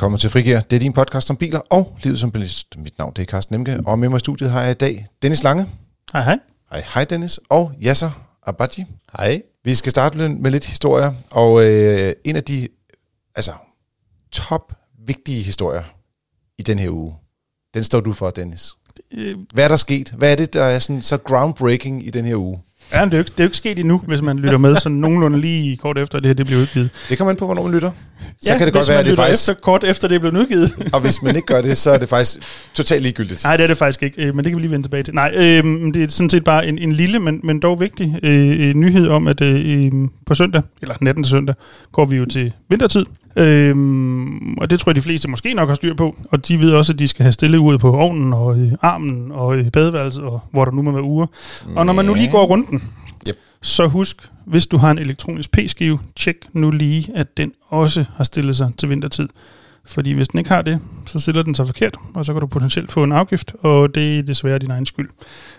[0.00, 0.60] Velkommen til Frigir.
[0.60, 2.78] Det er din podcast om biler og livet som bilist.
[2.78, 5.06] Mit navn det er Carsten Nemke, og med mig i studiet har jeg i dag
[5.22, 5.66] Dennis Lange.
[6.12, 6.38] Hej hej.
[6.70, 7.40] Hej, hej Dennis.
[7.48, 8.10] Og Yasser
[8.46, 8.84] Abadji.
[9.16, 9.42] Hej.
[9.64, 12.68] Vi skal starte med lidt historier, og øh, en af de
[13.34, 13.52] altså,
[14.32, 14.72] top
[15.06, 15.82] vigtige historier
[16.58, 17.14] i den her uge,
[17.74, 18.72] den står du for, Dennis.
[19.12, 20.14] Øh, Hvad er der sket?
[20.16, 22.62] Hvad er det, der er sådan, så groundbreaking i den her uge?
[22.94, 24.58] Ja, men det er, jo ikke, det er jo ikke sket endnu, hvis man lytter
[24.58, 26.90] med sådan nogenlunde lige kort efter det her, det bliver udgivet.
[27.08, 27.90] Det kommer an på, hvornår man lytter.
[28.42, 29.48] Så ja, kan det godt være, at det er faktisk...
[29.48, 30.72] efter, kort efter det er blevet udgivet.
[30.94, 32.38] Og hvis man ikke gør det, så er det faktisk
[32.74, 33.44] totalt ligegyldigt.
[33.44, 35.14] Nej, det er det faktisk ikke, øh, men det kan vi lige vende tilbage til.
[35.14, 35.64] Nej, øh,
[35.94, 39.28] det er sådan set bare en, en lille, men, men dog vigtig øh, nyhed om,
[39.28, 39.92] at øh,
[40.26, 41.54] på søndag, eller natten til søndag,
[41.92, 43.06] går vi jo til vintertid.
[43.36, 43.76] Øh,
[44.58, 46.16] og det tror jeg, de fleste måske nok har styr på.
[46.30, 49.32] Og de ved også, at de skal have stille ude på ovnen og øh, armen
[49.32, 51.26] og øh, badeværelset, og hvor der nu må være uger.
[51.76, 52.82] Og når man nu lige går runden,
[53.28, 53.36] Yep.
[53.62, 58.24] så husk, hvis du har en elektronisk p-skive, tjek nu lige, at den også har
[58.24, 59.28] stillet sig til vintertid.
[59.84, 62.46] Fordi hvis den ikke har det, så stiller den sig forkert, og så kan du
[62.46, 65.08] potentielt få en afgift, og det er desværre din egen skyld.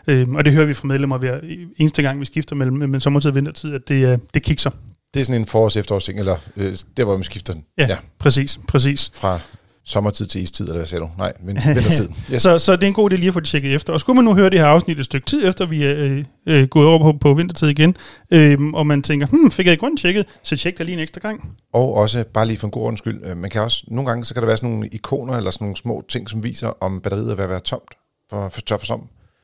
[0.08, 1.40] Øhm, og det hører vi fra medlemmer hver
[1.78, 4.72] eneste gang, vi skifter mellem, mellem sommertid og vintertid, at det, det kikser.
[5.14, 7.64] Det er sådan en forårs efterårsting, eller øh, der, hvor man skifter den.
[7.78, 9.12] Ja, ja, præcis, præcis.
[9.14, 9.40] Fra
[9.86, 11.10] sommertid til istid, eller hvad sagde du?
[11.18, 12.10] Nej, men vintertid.
[12.34, 12.42] Yes.
[12.42, 13.94] Så, så det er en god idé lige at få det tjekket efter.
[13.94, 16.26] Og skulle man nu høre det her afsnit et stykke tid efter, vi er øh,
[16.46, 17.98] øh, gået over på, på vintertid igen,
[18.32, 21.02] øh, og man tænker, hmm, fik jeg ikke rundt tjekket, så tjek det lige en
[21.02, 21.58] ekstra gang.
[21.74, 24.26] Og også, bare lige for en god ordens skyld, øh, man kan også, nogle gange
[24.26, 27.02] så kan der være sådan nogle ikoner, eller sådan nogle små ting, som viser, om
[27.02, 27.92] batteriet er ved at være tomt
[28.30, 29.02] for, for tør for som.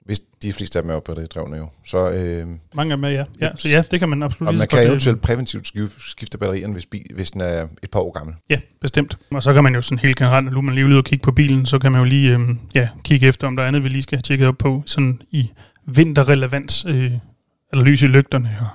[0.08, 1.67] Hvis de fleste af dem er jo batteridrevne jo.
[1.86, 3.23] Så, øh, Mange af dem er, ja.
[3.41, 3.50] ja.
[3.55, 6.11] Så ja, det kan man absolut og man så kan godt, øh, eventuelt præventivt skifte,
[6.11, 8.36] skifte batterierne, hvis, bil, hvis den er et par år gammel.
[8.49, 9.17] Ja, bestemt.
[9.31, 11.23] Og så kan man jo sådan helt generelt, når man lige er ude og kigge
[11.23, 13.83] på bilen, så kan man jo lige øhm, ja, kigge efter, om der er andet,
[13.83, 15.52] vi lige skal have tjekket op på, sådan i
[15.86, 17.11] vinterrelevans, øh,
[17.73, 18.67] eller lys i lygterne, og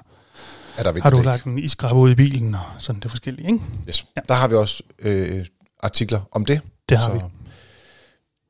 [0.76, 3.60] Er der har du lagt en iskrabbe ud i bilen, og sådan det forskellige, ikke?
[3.88, 4.06] Yes.
[4.16, 4.20] Ja.
[4.28, 5.44] Der har vi også øh,
[5.82, 6.60] artikler om det.
[6.88, 7.20] Det har vi.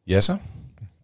[0.06, 0.36] Ja, så.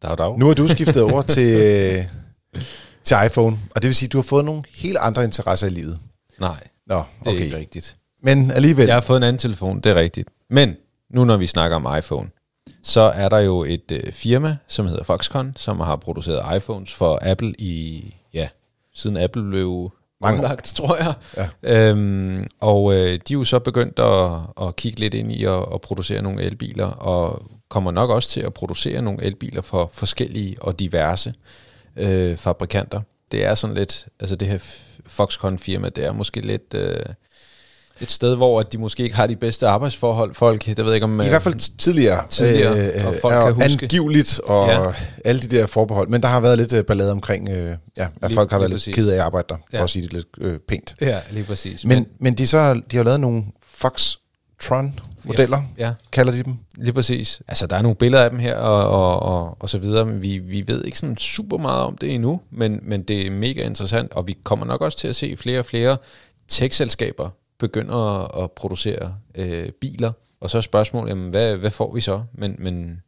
[0.03, 0.38] Dag, dag.
[0.38, 2.06] Nu er du skiftet over til,
[3.04, 5.70] til iPhone, og det vil sige, at du har fået nogle helt andre interesser i
[5.70, 5.98] livet.
[6.41, 7.44] Nej, Nå, det er okay.
[7.44, 7.97] ikke rigtigt.
[8.22, 10.28] Men alligevel, Jeg har fået en anden telefon, det er rigtigt.
[10.50, 10.76] Men
[11.10, 12.31] nu når vi snakker om iPhone,
[12.82, 17.19] så er der jo et øh, firma, som hedder Foxconn, som har produceret iPhones for
[17.22, 18.48] Apple i, ja,
[18.94, 21.15] siden Apple blev Mange tror jeg.
[21.36, 21.91] Ja.
[21.91, 24.30] Øhm, og øh, de er jo så begyndt at,
[24.66, 28.40] at kigge lidt ind i at, at producere nogle elbiler, og kommer nok også til
[28.40, 31.34] at producere nogle elbiler for forskellige og diverse
[31.96, 33.00] øh, fabrikanter.
[33.32, 34.58] Det er sådan lidt, altså det her
[35.06, 36.74] Foxconn-firma, det er måske lidt...
[36.74, 36.96] Øh,
[38.00, 40.34] et sted, hvor at de måske ikke har de bedste arbejdsforhold.
[40.34, 41.20] Folk, det ved jeg ikke om...
[41.20, 43.84] i hvert fald tidligere, Tidligere, og folk er kan huske.
[43.84, 44.92] angiveligt, og Ja.
[45.24, 46.08] alle de der forbehold.
[46.08, 48.72] Men der har været lidt øh, ballade omkring, øh, ja, at Lige- folk har været
[48.72, 48.86] præcis.
[48.86, 49.82] lidt ked af at arbejde der, for Ja.
[49.82, 50.94] at sige det lidt øh, pænt.
[51.00, 51.84] Ja, lige præcis.
[51.84, 53.44] Men, men de, så, de har lavet nogle
[54.62, 56.56] Foxtron-modeller, Ja, kalder de dem.
[56.76, 57.42] lige præcis.
[57.48, 60.22] Altså, der er nogle billeder af dem her, og, og, og, og så videre, men
[60.22, 63.66] vi, vi ved ikke sådan super meget om det endnu, men, men det er mega
[63.66, 65.97] interessant, og vi kommer nok også til at se flere og flere
[66.48, 71.94] tech-selskaber begynder at, at producere øh, biler, og så er spørgsmålet, jamen, hvad, hvad får
[71.94, 72.22] vi så?
[72.32, 73.02] Men, men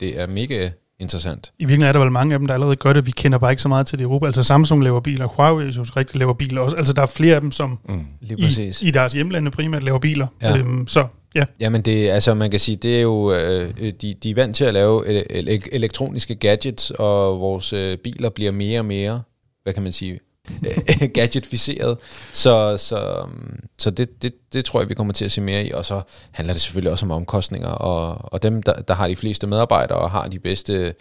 [0.00, 0.70] det er mega
[1.00, 1.52] interessant.
[1.58, 3.06] I virkeligheden er der vel mange af dem, der allerede gør det.
[3.06, 4.26] Vi kender bare ikke så meget til det i Europa.
[4.26, 6.76] Altså Samsung laver biler, Huawei jo rigtig laver biler også.
[6.76, 8.04] Altså der er flere af dem, som Mm.
[8.20, 10.26] I, i deres hjemlande primært laver biler.
[10.42, 10.58] Ja.
[10.58, 14.30] Øhm, så ja, Jamen det, altså man kan sige, det er jo, øh, de, de
[14.30, 18.80] er vant til at lave ele- ele- elektroniske gadgets, og vores øh, biler bliver mere
[18.80, 19.22] og mere,
[19.62, 20.18] hvad kan man sige,
[21.14, 21.98] gadgetficeret.
[22.32, 25.64] Så, så, mm, så det, det, det tror jeg, vi kommer til at se mere
[25.64, 25.72] i.
[25.72, 29.16] Og så handler det selvfølgelig også om omkostninger, og, og dem, der, der har de
[29.16, 30.94] fleste medarbejdere og har de bedste,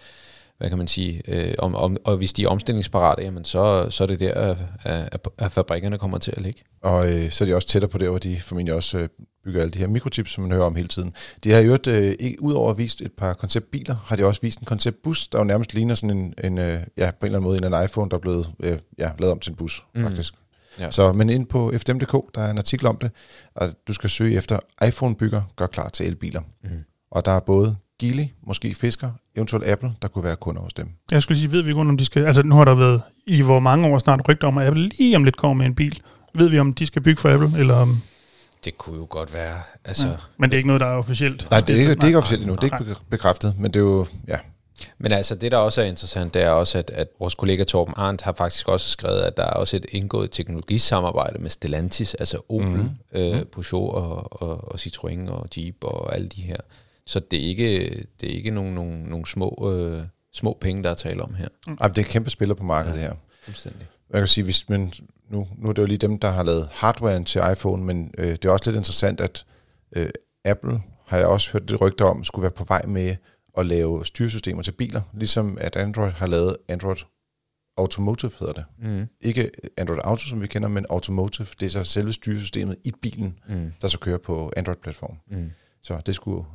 [0.58, 4.04] hvad kan man sige, øh, om, om, og hvis de er omstillingsparate, jamen så, så
[4.04, 6.62] er det der, at, at, at fabrikkerne kommer til at ligge.
[6.82, 9.10] Og øh, så er de også tættere på der, hvor de formentlig også øh,
[9.46, 11.14] bygger alle de her mikrochips, som man hører om hele tiden.
[11.44, 14.42] De har jo øvrigt, øh, ikke- udover at vist et par konceptbiler, har de også
[14.42, 17.38] vist en konceptbus, der jo nærmest ligner sådan en, en øh, ja, på en eller
[17.38, 19.56] anden måde en eller anden iPhone, der er blevet øh, ja, lavet om til en
[19.56, 20.02] bus, mm.
[20.04, 20.34] faktisk.
[20.80, 20.92] Ja.
[20.92, 23.12] Så, men ind på fdm.dk, der er en artikel om det,
[23.56, 26.42] og du skal søge efter iPhone-bygger, gør klar til elbiler.
[26.64, 26.70] Mm.
[27.12, 30.90] Og der er både Geely, måske Fisker, eventuelt Apple, der kunne være kunder hos dem.
[31.12, 32.26] jeg skulle sige, ved vi ikke, om de skal...
[32.26, 35.16] Altså nu har der været i hvor mange år snart rygter om, at Apple lige
[35.16, 36.02] om lidt kommer med en bil.
[36.34, 38.02] Ved vi, om de skal bygge for Apple, eller om...
[38.66, 40.08] Det kunne jo godt være, altså...
[40.08, 40.14] Ja.
[40.38, 41.48] Men det er ikke noget, der er officielt.
[41.52, 43.80] Nej, det er ikke, det er ikke officielt endnu, det er ikke bekræftet, men det
[43.80, 44.38] er jo, ja,
[44.98, 47.94] Men altså, det der også er interessant, det er også, at, at vores kollega Torben
[47.98, 52.38] Arndt har faktisk også skrevet, at der er også et indgået teknologisamarbejde med Stellantis, altså
[52.50, 52.78] Opel, Mhm.
[53.14, 53.20] mm.
[53.20, 56.58] øh, Peugeot og, og, og Citroën og Jeep og alle de her.
[57.08, 57.90] Så det er ikke,
[58.22, 60.04] det er ikke nogle, nogle, nogle små, øh,
[60.34, 61.48] små penge, der er tale om her.
[61.82, 63.14] Ej, det er kæmpe spiller på markedet her.
[63.44, 63.88] Fuldstændig.
[64.10, 64.94] Jeg kan sige, hvis man,
[65.30, 68.28] nu, nu er det jo lige dem, der har lavet hardwaren til iPhone, men øh,
[68.28, 69.46] det er også lidt interessant, at
[69.96, 70.10] øh,
[70.46, 73.16] Apple har jeg også hørt lidt rygter om, skulle være på vej med
[73.58, 76.98] at lave styresystemer til biler, ligesom at Android har lavet Android
[77.78, 78.66] Automotive, hedder det.
[78.80, 79.06] Mm.
[79.22, 81.48] Ikke Android Auto, som vi kender, men Automotive.
[81.60, 83.72] Det er så selve styresystemet i bilen, Mm.
[83.82, 85.20] der så kører på Android-platformen.
[85.32, 85.52] Mm.
[85.84, 86.46] Så det skulle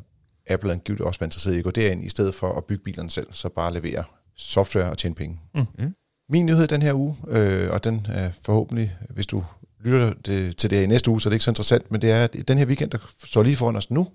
[0.51, 3.11] Apple angiveligt også være interesseret i at gå derind, i stedet for at bygge bilerne
[3.11, 4.05] selv, så bare levere
[4.37, 5.41] software og tjene penge.
[5.55, 5.95] Mm.
[6.29, 9.45] Min nyhed den her uge, øh, og den er forhåbentlig, hvis du
[9.85, 12.03] lytter det, til det her i næste uge, så er det ikke så interessant, men
[12.03, 14.09] det er, at den her weekend, der står lige foran os nu,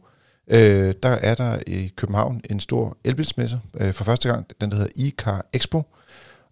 [0.48, 4.78] øh, der er der i København en stor elbilsmesse øh, for første gang, den der
[4.78, 5.84] hedder e-car Expo,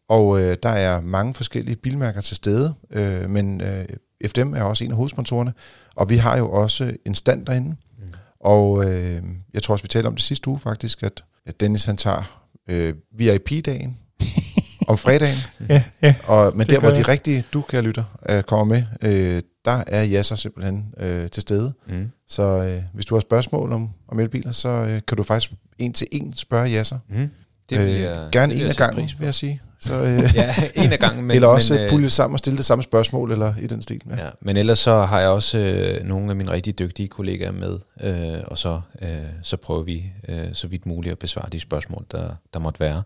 [0.10, 3.86] og øh, der er mange forskellige bilmærker til stede, øh, men øh,
[4.26, 5.54] FDM er også en af hovedsponsorerne,
[5.96, 8.14] og vi har jo også en stand derinde, Mm.
[8.44, 9.22] Og øh,
[9.54, 12.42] jeg tror også, vi talte om det sidste uge faktisk, at, at Dennis han tager
[12.70, 13.98] øh, VIP-dagen
[14.88, 15.38] om fredagen,
[15.70, 16.16] Ja, ja.
[16.28, 17.08] og, men Det der, hvor de jeg.
[17.08, 18.84] rigtige du, kære lytter, øh, kommer med,
[19.36, 21.74] øh, der er Jasser simpelthen øh, til stede.
[21.88, 22.12] Mm.
[22.28, 25.94] Så øh, hvis du har spørgsmål om, om elbiler, så øh, kan du faktisk en
[25.94, 27.00] til en spørge Jasser.
[27.10, 27.30] Mm.
[27.70, 29.62] Det vil jeg, øh, gerne det vil en jeg af gangen, vil jeg sige.
[29.84, 31.26] Så, øh, Ja, en af gangen.
[31.26, 33.82] Men, eller også men, øh, pulje sammen og stille det samme spørgsmål, eller i den
[33.82, 34.02] stil.
[34.10, 34.26] Ja.
[34.26, 37.80] Ja, men ellers så har jeg også øh, nogle af mine rigtig dygtige kollegaer med,
[38.02, 39.10] øh, og så, øh,
[39.42, 43.04] så prøver vi øh, så vidt muligt at besvare de spørgsmål, der, der måtte være.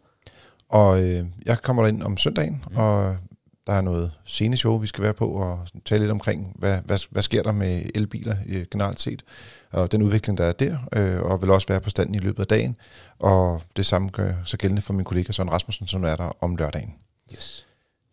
[0.69, 2.77] Og øh, jeg kommer ind om søndagen, mm.
[2.77, 3.17] og
[3.67, 7.23] der er noget sceneshow, vi skal være på, og tale lidt omkring, hvad, hvad, hvad
[7.23, 9.23] sker der med elbiler øh, generelt set,
[9.71, 12.39] og den udvikling, der er der, øh, og vil også være på standen i løbet
[12.39, 12.75] af dagen.
[13.19, 16.55] Og det samme gør så gældende for min kollega Søren Rasmussen, som er der om
[16.55, 16.93] lørdagen.
[17.33, 17.65] Yes.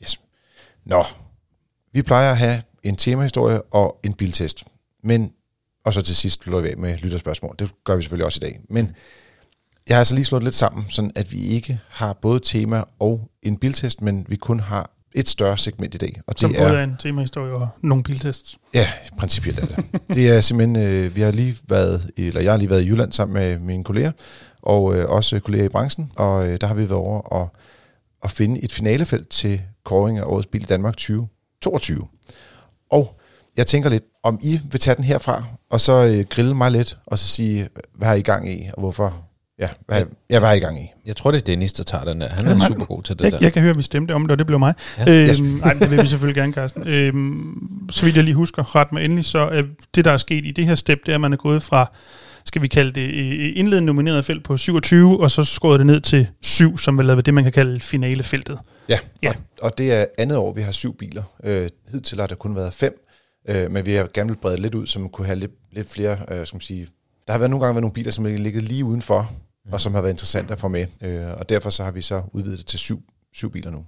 [0.02, 0.20] Yes.
[0.84, 1.04] Nå,
[1.92, 4.64] vi plejer at have en temahistorie og en biltest.
[5.02, 5.32] Men,
[5.84, 7.54] og så til sidst slutter vi af med lytterspørgsmål.
[7.58, 8.60] Det gør vi selvfølgelig også i dag.
[8.70, 8.90] Men
[9.88, 13.30] jeg har altså lige slået lidt sammen, sådan at vi ikke har både tema og
[13.42, 16.20] en biltest, men vi kun har et større segment i dag.
[16.26, 18.58] Og Som det både er, er en temahistorie og nogle biltests.
[18.74, 18.86] ja,
[19.18, 19.84] principielt er det.
[20.16, 23.12] det er simpelthen, øh, vi har lige været, eller jeg har lige været i Jylland
[23.12, 24.12] sammen med mine kolleger,
[24.62, 27.48] og øh, også kolleger i branchen, og øh, der har vi været over og,
[28.22, 32.02] og finde et finalefelt til kåring af årets bil i Danmark 2022.
[32.90, 33.20] Og
[33.56, 36.98] jeg tænker lidt, om I vil tage den herfra, og så øh, grille mig lidt,
[37.06, 39.26] og så sige, hvad har I gang i, og hvorfor?
[39.64, 40.86] Ja, hvad, ja, hvad har I gang i?
[41.06, 42.28] Jeg tror, det er Dennis, der tager den der.
[42.28, 43.38] Han er super god til det Jeg, der.
[43.40, 44.74] jeg kan høre, at vi stemte om det, og det blev mig.
[44.98, 45.12] Ja.
[45.12, 45.22] Ja.
[45.22, 45.40] Yes.
[45.40, 46.88] Øhm, ej, det vil vi selvfølgelig gerne, Carsten.
[46.88, 49.62] Øhm, så vidt jeg lige husker, ret mig endelig, så er
[49.94, 51.92] det, der er sket i det her step, det er, at man er gået fra,
[52.44, 56.00] skal vi kalde det, øh, indledende nomineret felt på 27, og så skåret det ned
[56.00, 58.58] til 7, som vil være det, man kan kalde finalefeltet.
[58.88, 59.28] Ja, Ja.
[59.28, 61.22] Og, og det er andet år, vi har syv biler.
[61.44, 62.94] Øh, hidtil har der kun været fem,
[63.48, 65.90] øh, men vi har gerne vil brede lidt ud, så man kunne have lidt, lidt
[65.90, 66.86] flere, øh, skal man sige,
[67.26, 69.32] der har været nogle gange været nogle biler, som har ligget lige udenfor,
[69.64, 69.72] mm.
[69.72, 70.86] og som har været interessante at få med.
[71.00, 73.02] Øh, og derfor så har vi så udvidet det til syv,
[73.32, 73.84] syv biler nu.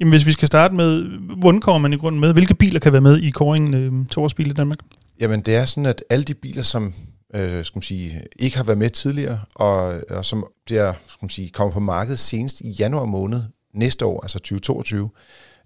[0.00, 1.02] Jamen, hvis vi skal starte med,
[1.38, 2.32] hvordan kommer man i grunden med?
[2.32, 4.78] Hvilke biler kan være med i kåringen øh, til årets bil i Danmark?
[5.20, 6.94] Jamen det er sådan, at alle de biler, som
[7.34, 11.30] øh, skal man sige, ikke har været med tidligere, og, og som bliver, skal man
[11.30, 13.42] sige, kommer på markedet senest i januar måned
[13.74, 15.10] næste år, altså 2022,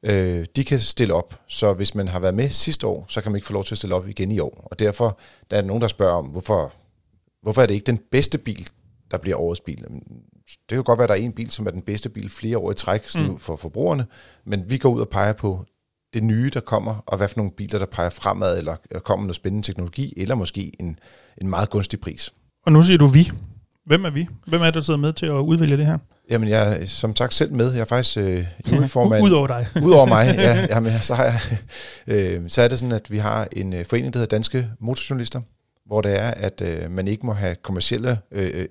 [0.02, 1.40] øh, de kan stille op.
[1.48, 3.74] Så hvis man har været med sidste år, så kan man ikke få lov til
[3.74, 4.68] at stille op igen i år.
[4.70, 5.18] Og derfor
[5.50, 6.72] der er nogen, der spørger om, hvorfor,
[7.42, 8.68] hvorfor er det ikke den bedste bil,
[9.14, 9.84] der bliver årets bil?
[10.46, 12.58] Det kan godt være, at der er en bil, som er den bedste bil flere
[12.58, 13.38] år i træk sådan Mm.
[13.38, 14.06] for forbrugerne,
[14.46, 15.64] men vi går ud og peger på
[16.14, 19.26] det nye, der kommer, og hvad for nogle biler, der peger fremad, eller eller kommer
[19.26, 20.98] noget spændende teknologi, eller måske en,
[21.42, 22.32] en meget gunstig pris.
[22.66, 23.30] Og nu siger du vi.
[23.86, 24.28] Hvem er vi?
[24.46, 25.98] Hvem er det, der sidder med til at udvælge det her?
[26.30, 27.72] Jamen, jeg er som sagt selv med.
[27.72, 29.24] Jeg er faktisk øh, juryformand.
[29.24, 29.66] Udover dig.
[29.86, 30.66] Udover mig, ja.
[30.74, 31.40] Jamen, så, har jeg,
[32.06, 35.40] øh, så er det sådan, at vi har en øh, forening, der hedder Danske Motorjournalister,
[35.86, 38.66] hvor det er, at øh, man ikke må have kommersielle øh, øh,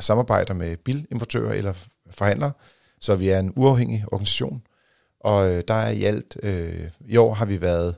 [0.00, 1.72] samarbejder med bilimportører eller
[2.10, 2.52] forhandlere.
[3.00, 4.62] Så vi er en uafhængig organisation.
[5.20, 7.96] Og øh, der er i alt, øh, i år har vi været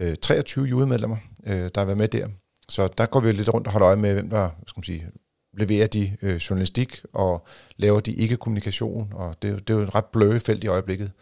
[0.00, 1.16] øh, 23 julemedlemmer,
[1.46, 2.28] øh, der har været med der.
[2.68, 5.08] Så der går vi lidt rundt og holder øje med, hvem der skal man sige,
[5.54, 9.12] leverer de øh, journalistik og laver de ikke-kommunikation.
[9.14, 11.12] Og det, er det er jo et ret bløde felt i øjeblikket.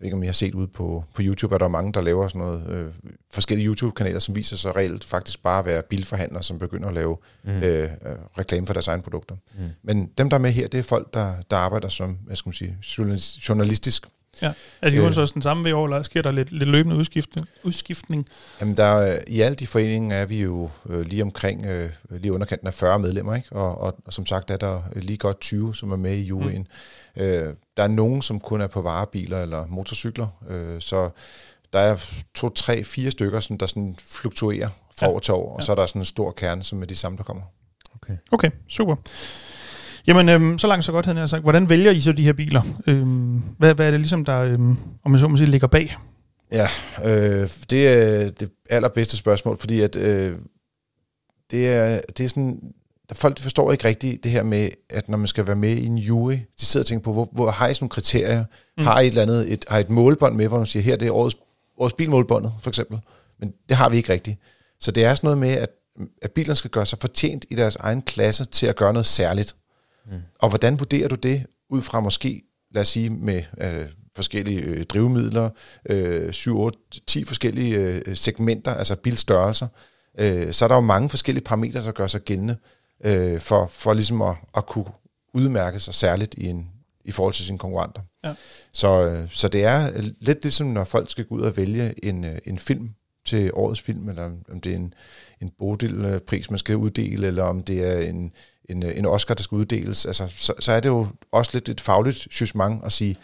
[0.00, 1.92] Jeg ved ikke, om I har set ude på, på YouTube, at der er mange,
[1.92, 2.92] der laver sådan noget, øh,
[3.32, 7.16] forskellige YouTube-kanaler, som viser sig reelt faktisk bare at være bilforhandlere, som begynder at lave
[7.44, 7.50] Mm.
[7.50, 7.88] øh, øh,
[8.38, 9.36] reklame for deres egne produkter.
[9.58, 9.64] Mm.
[9.82, 12.48] Men dem, der er med her, det er folk, der, der arbejder som hvad skal
[12.48, 13.38] man sige, journalis-
[14.42, 14.78] journalistisk.
[14.82, 15.06] Er det Øh.
[15.06, 15.12] øh.
[15.12, 17.46] så også den samme ved år, eller sker der lidt, lidt løbende udskiftning?
[17.62, 18.26] udskiftning?
[18.60, 22.32] Jamen, der, er- i alt i foreningen er vi jo øh, lige omkring, øh, lige
[22.32, 23.52] underkanten af 40 medlemmer, ikke?
[23.52, 26.66] Og, og, og som sagt er der lige godt 20, som er med i juryen.
[27.16, 27.22] Mm.
[27.22, 31.10] Øh, der er nogen, som kun er på varebiler eller motorcykler, øh, så
[31.72, 31.96] der er
[32.34, 34.68] to, tre, fire stykker, som der sådan fluktuerer
[34.98, 35.12] fra Ja.
[35.12, 35.64] år til år, og Ja.
[35.64, 37.42] så er der sådan en stor kerne, som er de samme, der kommer.
[38.32, 38.96] Okay, super.
[40.08, 41.42] Jamen, øhm, så langt så godt, havde jeg sagt.
[41.42, 42.62] Hvordan vælger I så de her biler?
[42.86, 45.96] Øhm, hvad, hvad er det ligesom, der, øhm, om man så må sige, ligger bag?
[46.52, 46.68] Ja,
[47.04, 50.36] øh, det er det allerbedste spørgsmål, fordi at øh,
[51.50, 52.60] det, er, det er sådan
[53.08, 55.86] der folk forstår ikke rigtigt det her med, at når man skal være med i
[55.86, 58.44] en jury, de sidder og tænker på, hvor, hvor har I sådan nogle kriterier?
[58.78, 58.84] Mm.
[58.84, 60.96] Har I et eller andet, et, har I et målbånd med, hvor man siger, her
[60.96, 61.36] det er årets,
[61.78, 62.98] årets bilmålbåndet, for eksempel.
[63.40, 64.38] Men det har vi ikke rigtigt.
[64.80, 65.70] Så det er sådan noget med, at,
[66.22, 69.56] at bilerne skal gøre sig fortjent i deres egen klasse til at gøre noget særligt.
[70.10, 70.18] Mm.
[70.38, 73.86] Og hvordan vurderer du det ud fra måske, lad os sige, med øh,
[74.16, 75.50] forskellige øh, drivmidler,
[75.90, 79.68] øh, 7, 8, 10 forskellige øh, segmenter, altså bilstørrelser,
[80.18, 82.56] øh, så er der jo mange forskellige parametre, der gør sig gældende
[83.04, 84.84] øh, for, for ligesom at, at kunne
[85.34, 86.70] udmærke sig særligt i, en,
[87.04, 88.02] i forhold til sine konkurrenter.
[88.24, 88.34] Ja.
[88.72, 92.24] Så, øh, så det er lidt ligesom, når folk skal gå ud og vælge en,
[92.24, 92.90] øh, en film
[93.28, 94.94] til årets film, eller om det er en,
[95.40, 98.32] en Bodil-pris, man skal uddele, eller om det er en,
[98.68, 101.80] en, en Oscar, der skal uddeles, altså, så, så er det jo også lidt et
[101.80, 103.16] fagligt jugement at sige,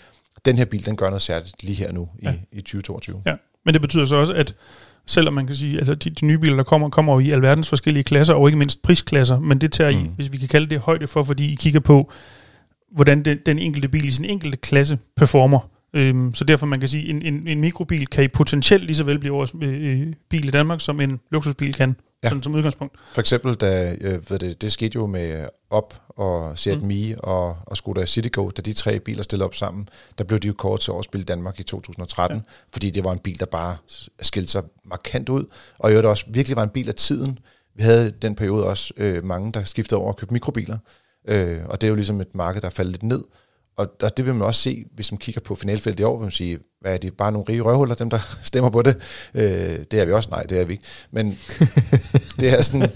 [0.44, 2.34] den her bil, den gør noget særligt lige her nu i, ja.
[2.52, 3.22] i 2022.
[3.26, 3.34] Ja,
[3.64, 4.54] men det betyder så også, at
[5.06, 7.68] selvom man kan sige, altså de, de nye biler, der kommer, kommer jo i alverdens
[7.68, 10.04] forskellige klasser, og ikke mindst prisklasser, men det tager mm.
[10.04, 12.12] I, hvis vi kan kalde det højde for, fordi I kigger på,
[12.92, 15.70] hvordan den, den enkelte bil i sin enkelte klasse performer.
[15.94, 19.04] Øhm, så derfor man kan sige, en, en, en mikrobil kan i potentielt lige så
[19.04, 22.28] vel blive årets øh, bil i Danmark, som en luksusbil kan, ja.
[22.28, 22.98] sådan som udgangspunkt.
[23.12, 26.86] For eksempel, da, øh, ved det, det skete jo med Op og Seat mm.
[26.86, 30.46] Mii og, og Skoda Citigo, da de tre biler stillede op sammen, der blev de
[30.46, 32.42] jo kort til årsbil i Danmark i 2013, ja.
[32.72, 33.76] fordi det var en bil, der bare
[34.22, 35.44] skilte sig markant ud,
[35.78, 37.38] og i øvrigt også virkelig var en bil af tiden.
[37.74, 40.78] Vi havde den periode også øh, mange, der skiftede over og købte mikrobiler,
[41.28, 43.22] øh, og det er jo ligesom et marked, der er faldet lidt ned,
[43.76, 46.22] og, og det vil man også se, hvis man kigger på finalfeltet i år, vil
[46.22, 48.96] man sige, hvad er de bare nogle rige røvhuller, dem der stemmer på det?
[49.34, 50.84] Øh, det er vi også, nej, det er vi ikke.
[51.10, 51.38] Men
[52.40, 52.90] det er sådan,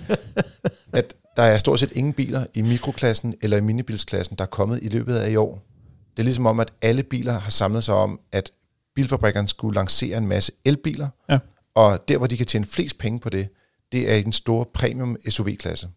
[0.93, 4.79] at der er stort set ingen biler i mikroklassen eller i minibilsklassen, der er kommet
[4.83, 5.63] i løbet af i år.
[6.11, 8.51] Det er ligesom om, at alle biler har samlet sig om, at
[8.95, 11.39] bilfabrikkerne skulle lancere en masse elbiler, ja.
[11.75, 13.49] og der, hvor de kan tjene flest penge på det,
[13.93, 15.89] det er i den store premium SUV-klasse.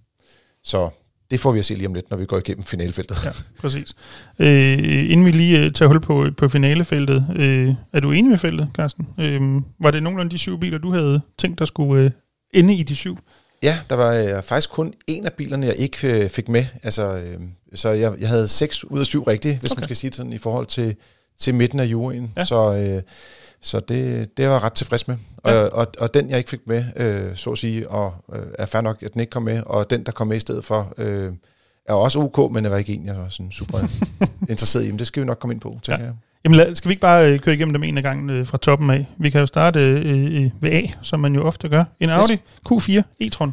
[0.63, 0.89] Så
[1.31, 3.25] det får vi at se lige om lidt, når vi går igennem finalefeltet.
[3.25, 3.95] Ja, præcis.
[4.39, 8.37] Øh, inden vi lige øh, tager hul på, på finalefeltet, øh, er du enig med
[8.37, 9.07] feltet, Carsten?
[9.19, 12.11] Øh, var det nogenlunde de syv biler, du havde tænkt, der skulle øh,
[12.53, 13.17] ende i de syv?
[13.63, 16.65] Ja, der var øh, faktisk kun en af bilerne, jeg ikke øh, fik med.
[16.83, 17.37] Altså, øh,
[17.75, 19.79] så jeg, jeg havde seks ud af syv rigtige, hvis okay.
[19.79, 20.95] man skal sige det sådan, i forhold til,
[21.39, 22.31] til midten af juryen.
[22.37, 22.45] Ja.
[22.45, 23.01] Så, øh,
[23.61, 25.15] så det, det var jeg ret tilfreds med.
[25.45, 25.61] Ja.
[25.61, 28.65] Og, og, og den, jeg ikke fik med, øh, så at sige, og øh, er
[28.65, 30.93] fair nok, at den ikke kom med, og den, der kom med i stedet for,
[30.97, 31.33] øh,
[31.85, 33.77] er også ok, men det var ikke en, jeg var sådan super
[34.49, 34.89] interesseret i.
[34.89, 36.05] Men det skal vi nok komme ind på, tænker ja.
[36.05, 36.15] jeg.
[36.43, 38.57] Jamen lad, skal vi ikke bare øh, køre igennem dem en af gangen øh, fra
[38.57, 39.05] toppen af?
[39.17, 41.83] Vi kan jo starte øh, øh, ved A, som man jo ofte gør.
[41.99, 42.39] En Audi yes.
[42.71, 43.49] Q4 e-tron.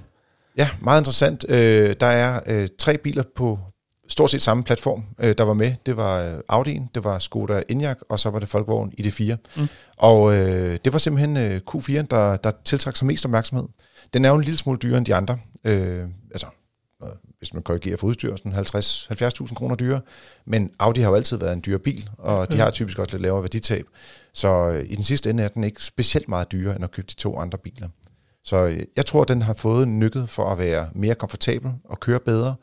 [0.57, 1.45] Ja, meget interessant.
[1.49, 3.59] Øh, der er øh, tre biler på
[4.09, 5.75] stort set samme platform, øh, der var med.
[5.87, 9.37] Det var øh, Audi'en, det var Skoda Enyaq, og så var det Volkswagen ID4.
[9.57, 9.69] Mm.
[9.97, 13.69] Og øh, det var simpelthen øh, Q4, der, der tiltrak sig mest opmærksomhed.
[14.15, 15.39] Den er jo en lille smule dyrere end de andre.
[15.65, 16.47] Øh, altså,
[17.39, 20.01] hvis man korrigerer for udstyr, sådan 50-70.000 kroner dyre.
[20.47, 23.23] Men Audi har jo altid været en dyr bil, og de har typisk også lidt
[23.23, 23.87] lavere værditab.
[24.33, 27.07] Så øh, i den sidste ende er den ikke specielt meget dyrere, end at købe
[27.11, 27.89] de to andre biler.
[28.45, 32.21] Så øh, jeg tror, den har fået nykket for at være mere komfortabel og køre
[32.21, 32.55] bedre,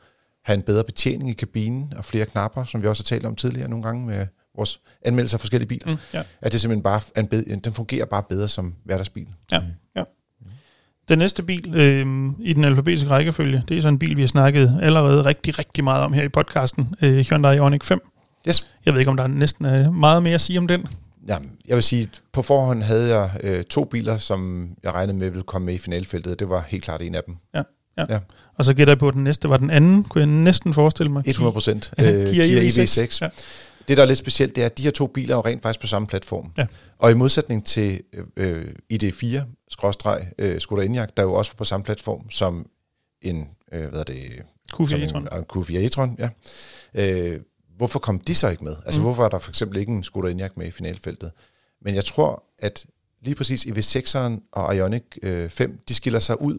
[0.45, 3.35] have en bedre betjening i kabinen og flere knapper, som vi også har talt om
[3.35, 5.91] tidligere nogle gange med vores anmeldelser af forskellige biler.
[5.91, 6.23] Mm, ja.
[6.41, 9.27] At det simpelthen bare en bedre, den fungerer bare bedre som hverdagsbil.
[9.51, 9.61] Ja,
[9.95, 10.03] ja.
[11.09, 14.27] Den næste bil øh, i den alfabetiske rækkefølge, det er sådan en bil, vi har
[14.27, 16.95] snakket allerede rigtig, rigtig meget om her i podcasten.
[17.01, 17.99] Øh, Hyundai Ioniq 5.
[18.47, 18.67] Yes.
[18.85, 20.87] Jeg ved ikke, om der er næsten er meget mere at sige om den.
[21.27, 21.37] Ja,
[21.67, 25.43] jeg vil sige, på forhånd havde jeg øh, to biler, som jeg regnede med ville
[25.43, 26.39] komme med i finalfeltet.
[26.39, 27.37] Det var helt klart en af dem.
[27.53, 27.61] Ja.
[27.97, 28.05] Ja.
[28.09, 28.19] ja.
[28.57, 31.11] Og så gætter jeg på, at den næste var den anden, kunne jeg næsten forestille
[31.11, 31.23] mig.
[31.25, 31.93] 100 procent.
[31.97, 32.81] Kia, Kia EV6.
[32.81, 33.17] EV6.
[33.21, 33.29] Ja.
[33.87, 35.61] Det, der er lidt specielt, det er, at de her to biler er jo rent
[35.61, 36.51] faktisk på samme platform.
[36.57, 36.65] Ja.
[36.99, 38.01] Og i modsætning til
[38.37, 42.67] øh, ID4, skråstreg, øh, Skoda Enyaq, der er jo også på samme platform som
[43.21, 44.43] en, øh, hvad er det?
[44.73, 45.37] Q4 e-tron.
[45.37, 46.29] En, Q4 e-tron, ja.
[46.93, 47.39] Øh,
[47.77, 48.75] hvorfor kom de så ikke med?
[48.85, 49.03] Altså, mm.
[49.03, 51.31] hvorfor er der for eksempel ikke en Skoda Enyaq med i finalfeltet?
[51.81, 52.85] Men jeg tror, at
[53.21, 56.57] lige præcis EV6'eren og Ioniq øh, 5, de skiller sig ud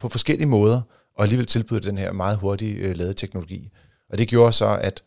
[0.00, 0.80] på forskellige måder,
[1.16, 3.70] og alligevel tilbyder den her meget hurtige øh, ladeteknologi.
[4.10, 5.02] Og det gjorde så, at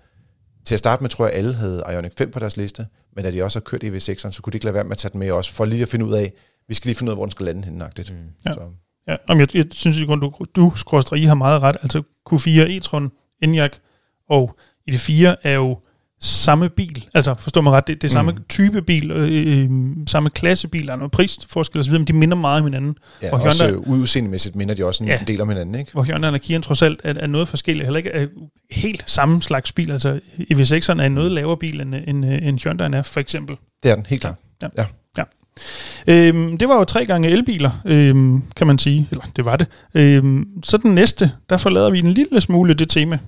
[0.66, 3.32] til at starte med, tror jeg, alle havde Ioniq 5 på deres liste, men da
[3.32, 5.20] de også har kørt EV6'eren, så kunne de ikke lade være med at tage den
[5.20, 6.34] med også, for lige at finde ud af,
[6.68, 7.90] vi skal lige finde ud af, hvor den skal lande henne.
[7.98, 8.16] Mm.
[8.46, 8.54] Ja.
[8.54, 8.62] Så.
[9.08, 11.78] Ja, om jeg, jeg synes, at du, du I har meget ret.
[11.82, 13.10] Altså Q4 e-tron,
[13.42, 13.78] Enyaq
[14.30, 14.58] og
[14.92, 15.80] ID4 er jo
[16.22, 17.06] samme bil.
[17.14, 18.38] Altså, forstår mig ret, det, det er samme mm.
[18.50, 19.70] type bil, øh, øh,
[20.08, 22.96] samme klassebil, der er noget prisforskel osv., men de minder meget om hinanden.
[23.22, 25.92] Ja, og Hyundai, også udseendemæssigt minder de også en ja, del om hinanden, ikke?
[25.92, 28.28] Hvor Hyundai og Kia trods alt er, er noget forskelligt, heller ikke er
[28.72, 29.92] helt samme slags bil.
[29.92, 33.56] Altså, EV6'eren er en noget lavere bil, end, end, end Hyundai er, for eksempel.
[33.84, 34.36] Det er den, helt klart.
[34.62, 34.68] Ja.
[34.78, 34.86] ja.
[35.18, 35.24] ja.
[36.08, 39.08] Øhm, det var jo tre gange elbiler, øhm, kan man sige.
[39.12, 39.68] Eller det var det.
[39.94, 43.20] Øhm, så den næste, der forlader vi en lille smule det tema.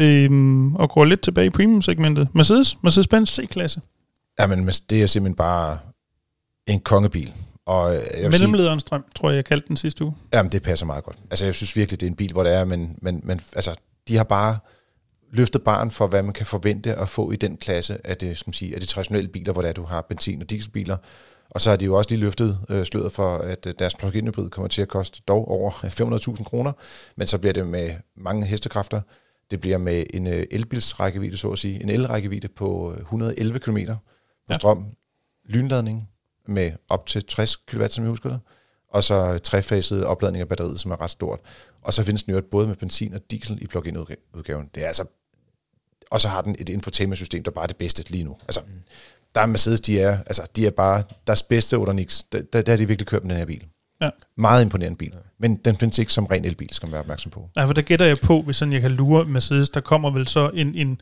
[0.00, 2.28] Øhm, og går lidt tilbage i premium-segmentet.
[2.34, 3.80] Mercedes, Mercedes-Benz C-klasse.
[4.40, 5.78] Jamen, det er simpelthen bare
[6.66, 7.34] en kongebil.
[7.66, 10.14] Og jeg vil sige, Mellemlederens drøm, tror jeg, jeg kaldte den sidste uge.
[10.32, 11.16] jamen, det passer meget godt.
[11.30, 13.74] Altså, jeg synes virkelig, det er en bil, hvor det er, men, men, men altså,
[14.08, 14.58] de har bare
[15.32, 18.48] løftet barn for, hvad man kan forvente at få i den klasse af, det, skal
[18.48, 20.96] man sige, af de traditionelle biler, hvor det er, du har benzin- og dieselbiler.
[21.50, 24.26] Og så har de jo også lige løftet øh, sløret for, at øh, deres plug-in
[24.26, 25.70] hybrid kommer til at koste dog over
[26.38, 26.72] 500.000 kroner,
[27.16, 29.00] men så bliver det med mange hestekræfter.
[29.50, 33.76] Det bliver med en øh, elbilsrækkevidde, så at sige, en elrækkevidde på øh, 111 km
[33.76, 33.92] på
[34.50, 34.54] Ja.
[34.54, 34.86] strøm,
[35.44, 36.08] lynladning
[36.48, 38.40] med op til 60 kW, som jeg husker det,
[38.88, 41.40] og så trefaset opladning af batteriet, som er ret stort.
[41.82, 43.96] Og så findes den jo både med benzin og diesel i plug-in
[44.34, 44.70] udgaven.
[44.74, 45.04] Det er altså
[46.10, 48.36] og så har den et infotainment-system, der bare er det bedste lige nu.
[48.42, 48.60] Altså,
[49.34, 52.22] der er Mercedes, de er, altså, de er bare deres bedste Odonix.
[52.32, 53.66] Der, der, der har de virkelig kørt med den her bil.
[54.00, 54.10] Ja.
[54.36, 55.14] Meget imponerende bil.
[55.38, 57.50] Men den findes ikke som ren elbil, skal man være opmærksom på.
[57.56, 60.28] Nej, for der gætter jeg på, hvis sådan jeg kan lure Mercedes, der kommer vel
[60.28, 61.00] så en, en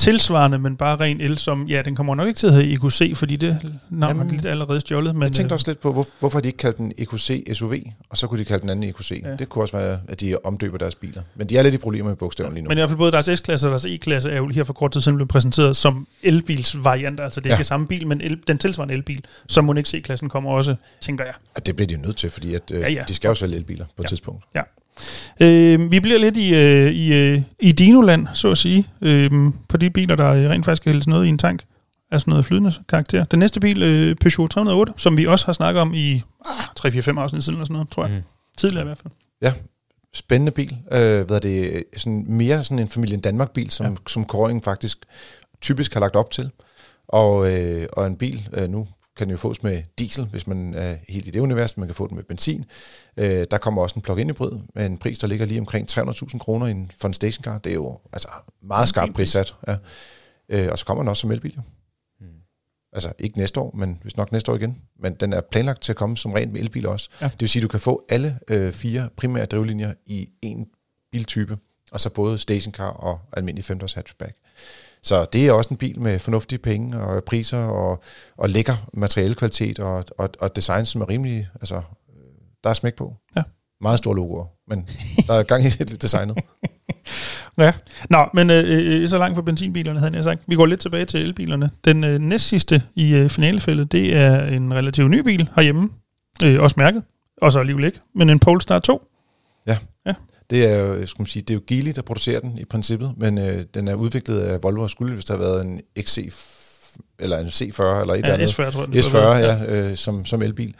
[0.00, 3.12] tilsvarende, men bare ren el, som, ja, den kommer nok ikke til at hedde EQC,
[3.16, 3.58] fordi det
[3.90, 5.14] navn er lidt allerede stjålet.
[5.14, 7.74] Men, Jeg tænkte øh, også lidt på, hvor, hvorfor de ikke kaldte den EQC SUV,
[8.10, 9.20] og så kunne de kalde den anden EQC.
[9.24, 9.28] Ja.
[9.30, 9.36] Ja.
[9.36, 11.22] Det kunne også være, at de omdøber deres biler.
[11.34, 12.68] Men de er lidt i problemer med bogstaverne lige nu.
[12.68, 14.92] Men i hvert fald både deres S-klasse og deres E-klasse er jo her for kort
[14.92, 17.24] tid siden blevet præsenteret som elbilsvarianter.
[17.24, 17.56] Altså det er Ja.
[17.58, 21.24] ikke samme bil, men el, den tilsvarende elbil, som må ikke C-klassen kommer også, tænker
[21.24, 21.34] jeg.
[21.54, 22.98] Og det bliver de jo nødt til, fordi at, øh, Ja, ja, ja.
[22.98, 23.04] ja.
[23.08, 24.22] de skal jo sælge elbiler på et
[24.54, 24.60] Ja.
[25.40, 29.30] Øh, vi bliver lidt i, øh, i, øh, i Dinoland, så at sige, øh,
[29.68, 31.62] på de biler, der rent faktisk kan hældes noget i en tank.
[32.10, 33.24] Altså noget flydende karakter.
[33.24, 37.18] Den næste bil, øh, Peugeot 308, som vi også har snakket om i ah, 3-4-5
[37.20, 38.14] afsnit siden, eller sådan noget, tror jeg.
[38.16, 38.22] Mm.
[38.58, 39.12] Tidligere i hvert fald.
[40.14, 40.76] Spændende bil.
[40.92, 43.90] Øh, hvad er det, sådan mere sådan en familien Danmark-bil, som, Ja.
[43.90, 43.96] ja.
[44.06, 44.98] som Kåring faktisk
[45.60, 46.50] typisk har lagt op til.
[47.08, 48.88] Og, øh, og en bil, øh, nu
[49.20, 51.76] kan jo fås med diesel, hvis man er helt i det univers.
[51.76, 52.64] Man kan få den med benzin.
[53.16, 56.38] Øh, der kommer også en plug-in hybrid med en pris, der ligger lige omkring 300.000
[56.38, 57.58] kroner i en- for en stationcar.
[57.58, 58.28] Det er jo altså
[58.62, 59.54] meget skarpt prissat.
[59.68, 59.76] Ja.
[60.48, 61.54] Øh, og så kommer den også som elbil.
[61.56, 61.62] jo.
[62.20, 62.26] Mm.
[62.92, 64.78] Altså ikke næste år, men hvis nok næste år igen.
[65.02, 67.08] Men den er planlagt til at komme som rent med elbil også.
[67.20, 67.26] Ja.
[67.26, 70.66] Det vil sige, at du kan få alle øh, fire primære drivlinjer i en
[71.12, 71.58] biltype,
[71.92, 74.36] og så både stationcar og almindelig femdørs hatchback.
[75.02, 78.02] Så det er også en bil med fornuftige penge og priser og,
[78.36, 81.82] og lækker materialekvalitet og, og, og design, som er rimelig, altså, øh,
[82.64, 83.16] der er smæk på.
[83.36, 83.42] Ja.
[83.80, 84.88] Meget store logoer, men
[85.26, 86.36] der er gang i det designet.
[87.58, 87.72] Ja.
[88.10, 90.42] Nå, men øh, øh, så langt for benzinbilerne, havde jeg sagt.
[90.46, 91.70] Vi går lidt tilbage til elbilerne.
[91.84, 95.88] Den øh, næstsidste i øh, finalefældet, det er en relativt ny bil herhjemme.
[96.44, 97.02] Øh, også mærket.
[97.42, 98.00] Og så alligevel ikke.
[98.14, 99.02] Men en Polestar 2.
[100.50, 103.14] Det er jo, skal man sige, det er jo Geely, der producerer den i princippet,
[103.16, 106.34] men øh, den er udviklet af Volvo og skulle, hvis der har været en XC
[107.18, 108.46] eller en C40 eller et eller Ja, andet.
[108.48, 108.92] S40, tror jeg.
[108.92, 109.84] den S40, skulle have været.
[109.84, 110.74] ja, øh, som, som elbil.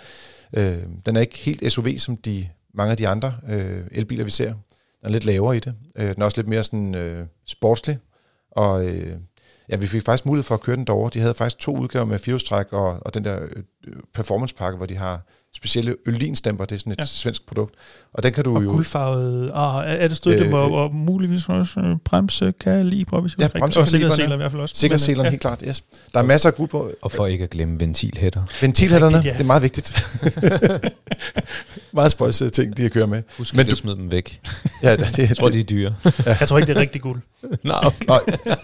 [0.57, 4.31] Øh, den er ikke helt SUV, som de mange af de andre øh, elbiler, vi
[4.31, 4.47] ser.
[4.47, 4.57] Den
[5.03, 5.75] er lidt lavere i det.
[5.97, 7.99] Øh, den er også lidt mere sådan øh, sportslig.
[8.53, 9.17] Og øh,
[9.69, 11.11] ja, vi fik faktisk mulighed for at køre den derovre.
[11.15, 13.63] De havde faktisk to udgaver med firehjulstræk og, og den der øh,
[14.15, 16.65] performancepakke, hvor de har specielle ølinstamper.
[16.65, 17.03] Det er sådan et Ja.
[17.03, 17.07] ja.
[17.07, 17.75] svensk produkt.
[18.15, 18.71] Og den kan du Og jo...
[18.71, 23.33] guldfarvet, ah, er- er det støtte, øh, og, og muligvis også øh, bremse kaliber, hvis
[23.39, 23.77] jeg Ja, rigtigt.
[23.79, 24.75] Og sikkerhedsseler i hvert fald også.
[24.79, 25.85] Sikkerhedsselerne, Men, øh, helt klart, yes.
[26.15, 26.91] Der er masser af guld på.
[27.03, 28.43] Og for ikke at glemme ventilhætter.
[28.61, 29.39] Ventilhætterne, Rigtigt, ja.
[29.39, 29.95] det er meget vigtigt.
[31.93, 33.23] meget spøjs ting, de har kørt med.
[33.39, 34.41] Husk Men at du- smide dem væk.
[34.83, 35.95] Ja, det, det, Jeg tror, de er dyre.
[36.27, 36.37] ja.
[36.41, 37.21] Jeg tror ikke, det er rigtig guld.
[37.65, 38.05] Nå, okay.
[38.09, 38.19] Nå,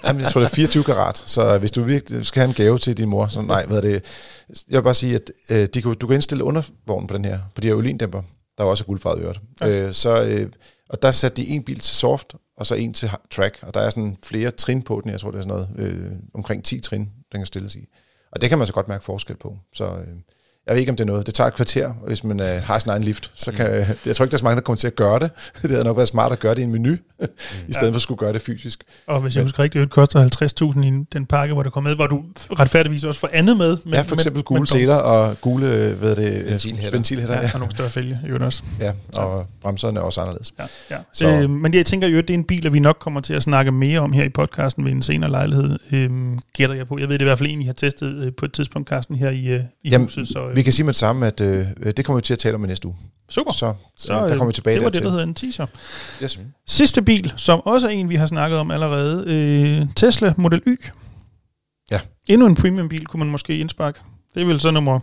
[0.06, 2.78] jamen, jeg tror, det er 24 karat, så hvis du virkelig skal have en gave
[2.78, 4.04] til din mor, så nej, hvad er det?
[4.70, 6.44] Jeg vil bare sige, at øh, de du kan indstille
[6.86, 8.22] undervognen på den her, på de her olindæmper,
[8.58, 9.40] der er også guldfarvet øvrigt.
[9.60, 9.86] Ja.
[9.86, 10.50] Øh, så, øh,
[10.88, 13.80] og der satte de en bil til soft, og så en til track, og der
[13.80, 16.80] er sådan flere trin på den, jeg tror, det er sådan noget, øh, omkring 10
[16.80, 17.00] trin,
[17.32, 17.86] den kan stilles i.
[18.32, 19.58] Og det kan man så godt mærke forskel på.
[19.72, 20.16] Så øh,
[20.66, 21.26] jeg ved ikke, om det er noget.
[21.26, 23.30] Det tager et kvarter, hvis man øh, har sin egen lift.
[23.34, 23.66] Så kan,
[24.06, 25.30] jeg tror ikke, der er så mange, der kommer til at gøre det.
[25.62, 26.96] det havde nok været smart at gøre det i en menu, i
[27.72, 27.88] stedet Ja.
[27.90, 28.84] for at skulle gøre det fysisk.
[29.06, 30.28] Og hvis jeg Men- husker rigtigt, det koster
[30.74, 32.22] 50.000 i den pakke, hvor der kommer med, hvor du
[32.60, 33.76] retfærdigvis også får andet med.
[33.84, 36.90] Men, ja, for eksempel gule men, seler og gule øh, hvad er det, Ventilhætter.
[36.90, 37.34] ventilhætter.
[37.34, 38.62] Ja, Ja, og nogle større fælge, i øvrigt også.
[38.80, 40.54] ja, og bremserne er også anderledes.
[40.58, 40.96] Ja, ja.
[41.12, 43.20] Så- Øh, men jeg tænker jo, at det er en bil, at vi nok kommer
[43.20, 46.10] til at snakke mere om her i podcasten ved en senere lejlighed, øh,
[46.56, 46.98] gætter jeg på.
[46.98, 49.16] Jeg ved det i hvert fald en, I har testet øh, på et tidspunkt, Carsten,
[49.16, 50.28] her i, øh, i Jamen, huset.
[50.28, 51.66] Så, øh, Vi kan sige med det samme, at øh,
[51.96, 52.96] det kommer vi til at tale om i næste uge.
[53.28, 53.52] super.
[53.52, 55.02] Så, Så, der kommer vi tilbage det var dertil.
[55.02, 55.66] det, der hedder en teaser.
[56.22, 56.40] Yes.
[56.66, 59.24] Sidste bil, som også er en, vi har snakket om allerede.
[59.26, 60.76] Øh, Tesla Model Y.
[61.90, 62.00] Ja.
[62.28, 64.00] Endnu en premium bil, kunne man måske indsparke.
[64.34, 65.00] Det er vel så nummer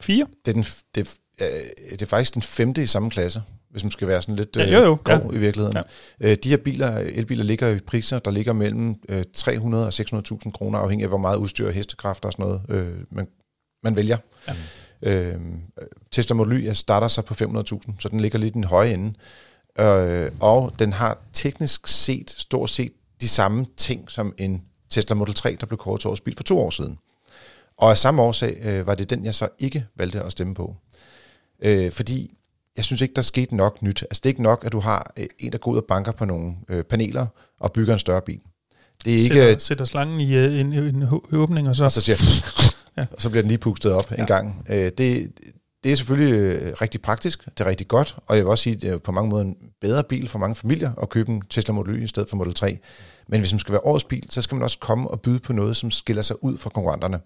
[0.00, 0.26] 4.
[0.44, 0.64] Det, er den,
[0.94, 1.46] det, øh,
[1.90, 4.66] det er faktisk den femte i samme klasse, hvis man skal være sådan lidt Ja,
[4.66, 5.76] øh, jo, jo, grov i virkeligheden.
[6.20, 6.30] Ja.
[6.30, 10.50] Øh, de her biler, elbiler ligger i priser, der ligger mellem øh, 300 og 600.000
[10.50, 13.26] kroner, afhængig af, hvor meget udstyr og hestekræfter og sådan noget, øh, man
[13.82, 14.18] man vælger.
[14.48, 14.54] Ja.
[15.02, 15.40] Øh,
[16.10, 19.14] Tesla Model Y starter sig på 500.000, så den ligger lidt i den høje ende.
[19.78, 25.34] Øh, og den har teknisk set, stort set, de samme ting som en Tesla Model
[25.34, 26.98] 3, der blev kåret til årets bil for to år siden.
[27.76, 30.76] Og af samme årsag øh, var det den, jeg så ikke valgte at stemme på.
[31.62, 32.34] Øh, fordi
[32.76, 34.02] jeg synes ikke, der skete nok nyt.
[34.02, 36.12] Altså det er ikke nok, at du har øh, en, der går ud og banker
[36.12, 37.26] på nogle øh, paneler
[37.60, 38.40] og bygger en større bil.
[39.04, 39.34] Det er ikke...
[39.34, 41.84] Sætter, sætter slangen i øh, en, en, en åbning, og så...
[41.84, 42.16] Og så, siger,
[42.96, 43.06] ja.
[43.12, 44.16] og så bliver den lige pustet op ja.
[44.16, 44.66] en gang.
[44.68, 45.32] Øh, det,
[45.84, 48.76] det er selvfølgelig øh, rigtig praktisk, det er rigtig godt, og jeg vil også sige,
[48.76, 51.74] det er på mange måder en bedre bil for mange familier at købe en Tesla
[51.74, 52.78] Model Y i stedet for Model 3.
[53.28, 55.52] Men hvis man skal være årets bil, så skal man også komme og byde på
[55.52, 57.20] noget, som skiller sig ud fra konkurrenterne.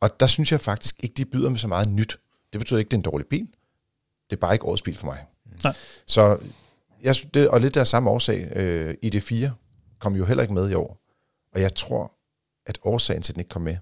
[0.00, 2.18] Og der synes jeg faktisk ikke, de byder med så meget nyt.
[2.52, 3.48] Det betyder ikke, det er en dårlig bil.
[4.30, 5.18] Det er bare ikke årets bil for mig.
[5.64, 5.74] Nej.
[6.06, 6.38] Så
[7.02, 9.48] jeg, det, og lidt der samme årsag, øh, ID4
[9.98, 11.00] kom jo heller ikke med i år.
[11.54, 12.12] Og jeg tror,
[12.66, 13.76] at årsagen til, at den ikke kom med,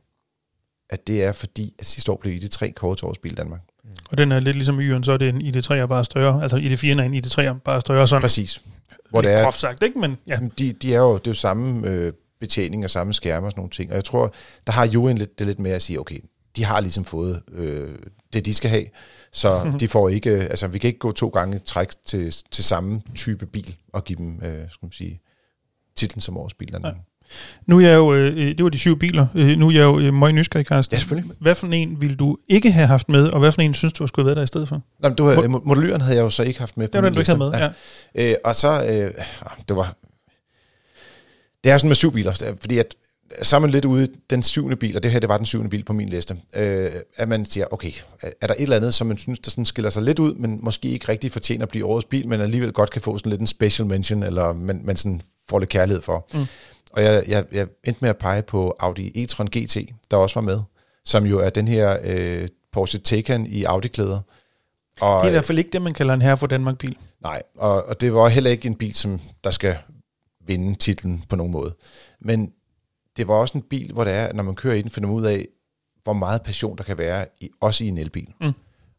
[0.93, 3.61] at det er fordi, at sidste år blev ID3 kåret til bil Danmark.
[3.85, 3.91] Mm.
[4.11, 6.43] Og den er lidt ligesom Y'en, så er det en ID3 er bare større.
[6.43, 8.09] Altså ID4 er en ID3 er bare større.
[8.09, 8.23] Sådan.
[8.23, 8.63] Præcis.
[9.11, 9.99] Hvor det er, sagt, ikke?
[9.99, 10.39] Men, ja.
[10.59, 13.61] de, de er jo, det er jo samme øh, betjening og samme skærme og sådan
[13.61, 13.91] nogle ting.
[13.91, 14.35] Og jeg tror,
[14.67, 16.19] der har Joen lidt, det lidt med at sige, okay,
[16.57, 17.99] de har ligesom fået øh,
[18.33, 18.87] det, de skal have,
[19.33, 19.79] så mm-hmm.
[19.79, 23.47] de får ikke, altså vi kan ikke gå to gange træk til, til samme type
[23.47, 25.21] bil og give dem, øh, skal man sige,
[25.97, 26.75] titlen som årets bil.
[26.85, 26.91] Ja.
[27.67, 29.99] Nu er jeg jo, øh, det var de syv biler, øh, nu er jeg jo
[29.99, 30.95] øh, meget nysgerrig, Carsten.
[30.95, 31.33] Ja, selvfølgelig.
[31.39, 34.07] Hvad for en ville du ikke have haft med, og hvad for en synes du
[34.07, 34.83] skulle have været der i stedet for?
[35.03, 37.21] Men du, modellyren havde jeg jo så ikke haft med på Det var den, du
[37.21, 37.69] ikke havde med, ja.
[38.15, 38.31] ja.
[38.31, 39.25] Øh, og så, øh,
[39.69, 39.95] det var,
[41.65, 42.95] det er sådan med syv biler, fordi at
[43.43, 45.71] så er man lidt ude den syvende bil, og det her det var den syvende
[45.71, 47.93] bil på min liste, øh, at man siger, okay,
[48.41, 50.59] er der et eller andet, som man synes, der sådan skiller sig lidt ud, men
[50.63, 53.41] måske ikke rigtig fortjener at blive årets bil, men alligevel godt kan få sådan lidt
[53.41, 56.27] en special mention, eller man, man sådan får lidt kærlighed for.
[56.35, 56.47] Mm.
[56.93, 59.77] Og jeg, jeg, jeg endte med at pege på Audi e-tron GT,
[60.11, 60.61] der også var med,
[61.05, 64.21] som jo er den her øh, Porsche Taycan i Audi-klæder.
[65.01, 66.97] Og, det er i hvert fald ikke det, man kalder en herre for Danmark-bil.
[67.21, 69.77] Nej, og, og det var heller ikke en bil, som der skal
[70.47, 71.75] vinde titlen på nogen måde.
[72.21, 72.53] Men
[73.17, 75.17] det var også en bil, hvor det er, når man kører i den, finder man
[75.17, 75.47] ud af,
[76.03, 78.29] hvor meget passion der kan være, i, også i en elbil.
[78.41, 78.53] Mm.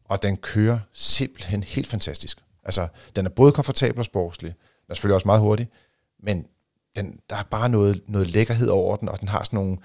[0.04, 2.38] Og den kører simpelthen helt fantastisk.
[2.64, 4.50] Altså, den er både komfortabel og sportslig.
[4.50, 5.68] Den er selvfølgelig også meget hurtig,
[6.22, 6.46] men
[6.96, 9.76] den, der er bare noget, noget lækkerhed over den, og den har sådan nogle,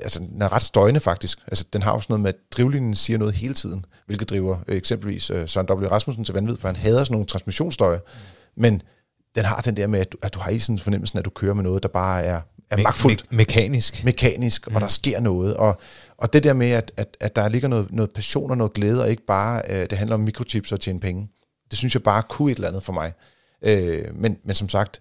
[0.00, 1.38] altså den er ret støjende faktisk.
[1.46, 4.76] Altså den har også noget med, at drivlinjen siger noget hele tiden, hvilket driver øh,
[4.76, 5.86] eksempelvis øh, Søren W.
[5.86, 7.98] Rasmussen til vanvid, for han hader sådan nogle transmissionsstøje.
[7.98, 8.62] Mm.
[8.62, 8.82] Men
[9.34, 11.30] den har den der med, at du, at du har i sådan fornemmelsen, at du
[11.30, 12.40] kører med noget, der bare er,
[12.70, 13.22] er me- magtfuldt.
[13.22, 14.04] Me- mekanisk.
[14.04, 14.74] Mekanisk, mm.
[14.74, 15.56] og der sker noget.
[15.56, 15.80] Og,
[16.16, 19.02] og det der med, at, at, at der ligger noget, noget passion og noget glæde,
[19.02, 21.28] og ikke bare, øh, det handler om mikrochips og tjene penge.
[21.70, 23.12] Det synes jeg bare kunne et eller andet for mig.
[23.62, 25.00] Øh, men, men som sagt,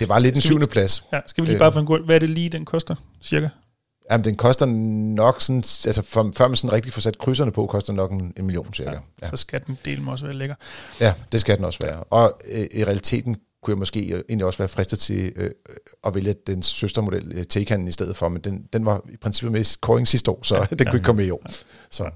[0.00, 1.04] det var lidt en syvende plads.
[1.12, 2.04] Ja, skal vi lige bare få en god...
[2.04, 3.48] Hvad er det lige, den koster, cirka?
[4.10, 5.56] Jamen, den koster nok sådan...
[5.56, 8.44] Altså, for, før man sådan rigtig får sat krydserne på, koster den nok en, en
[8.44, 8.90] million, cirka.
[8.90, 9.28] Ja, ja.
[9.28, 10.54] Så skal den del må også være lækker.
[11.00, 11.96] Ja, det skal den også være.
[11.96, 15.50] Og øh, i realiteten kunne jeg måske egentlig også være fristet til øh,
[16.04, 19.52] at vælge den søstermodel, øh, Taycan, i stedet for, men den, den var i princippet
[19.52, 21.42] med i scoring sidste år, så ja, den kunne ja, ikke komme med i år.
[21.48, 21.54] Ja.
[21.90, 22.10] Så.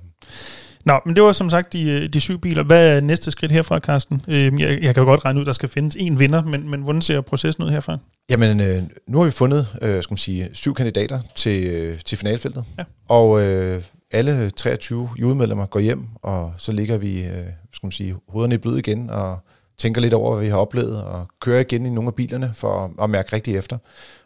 [0.85, 2.63] Nå, men det var som sagt de, øh, de syv biler.
[2.63, 4.23] Hvad er næste skridt herfra, Carsten?
[4.29, 6.81] Øh, jeg, jeg kan jo godt regne ud, der skal findes en vinder, men, men
[6.83, 7.99] hvordan ser processen ud herfra?
[8.31, 12.19] Jamen, øh, nu har vi fundet øh, skal man sige, syv kandidater til, øh, til
[12.19, 12.65] finalfeltet.
[12.79, 12.85] Ja.
[13.09, 18.15] Og øh, alle 23 judemedlemmer går hjem, og så ligger vi øh, skal man sige,
[18.29, 19.39] hovederne i blød igen, og
[19.79, 22.85] tænker lidt over, hvad vi har oplevet, og kører igen i nogle af bilerne for
[22.85, 23.79] at, at mærke rigtigt efter.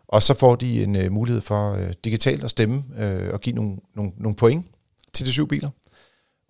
[0.09, 3.55] Og så får de en øh, mulighed for øh, digitalt at stemme øh, og give
[3.55, 4.67] nogle, nogle, nogle point
[5.13, 5.71] til de syv biler.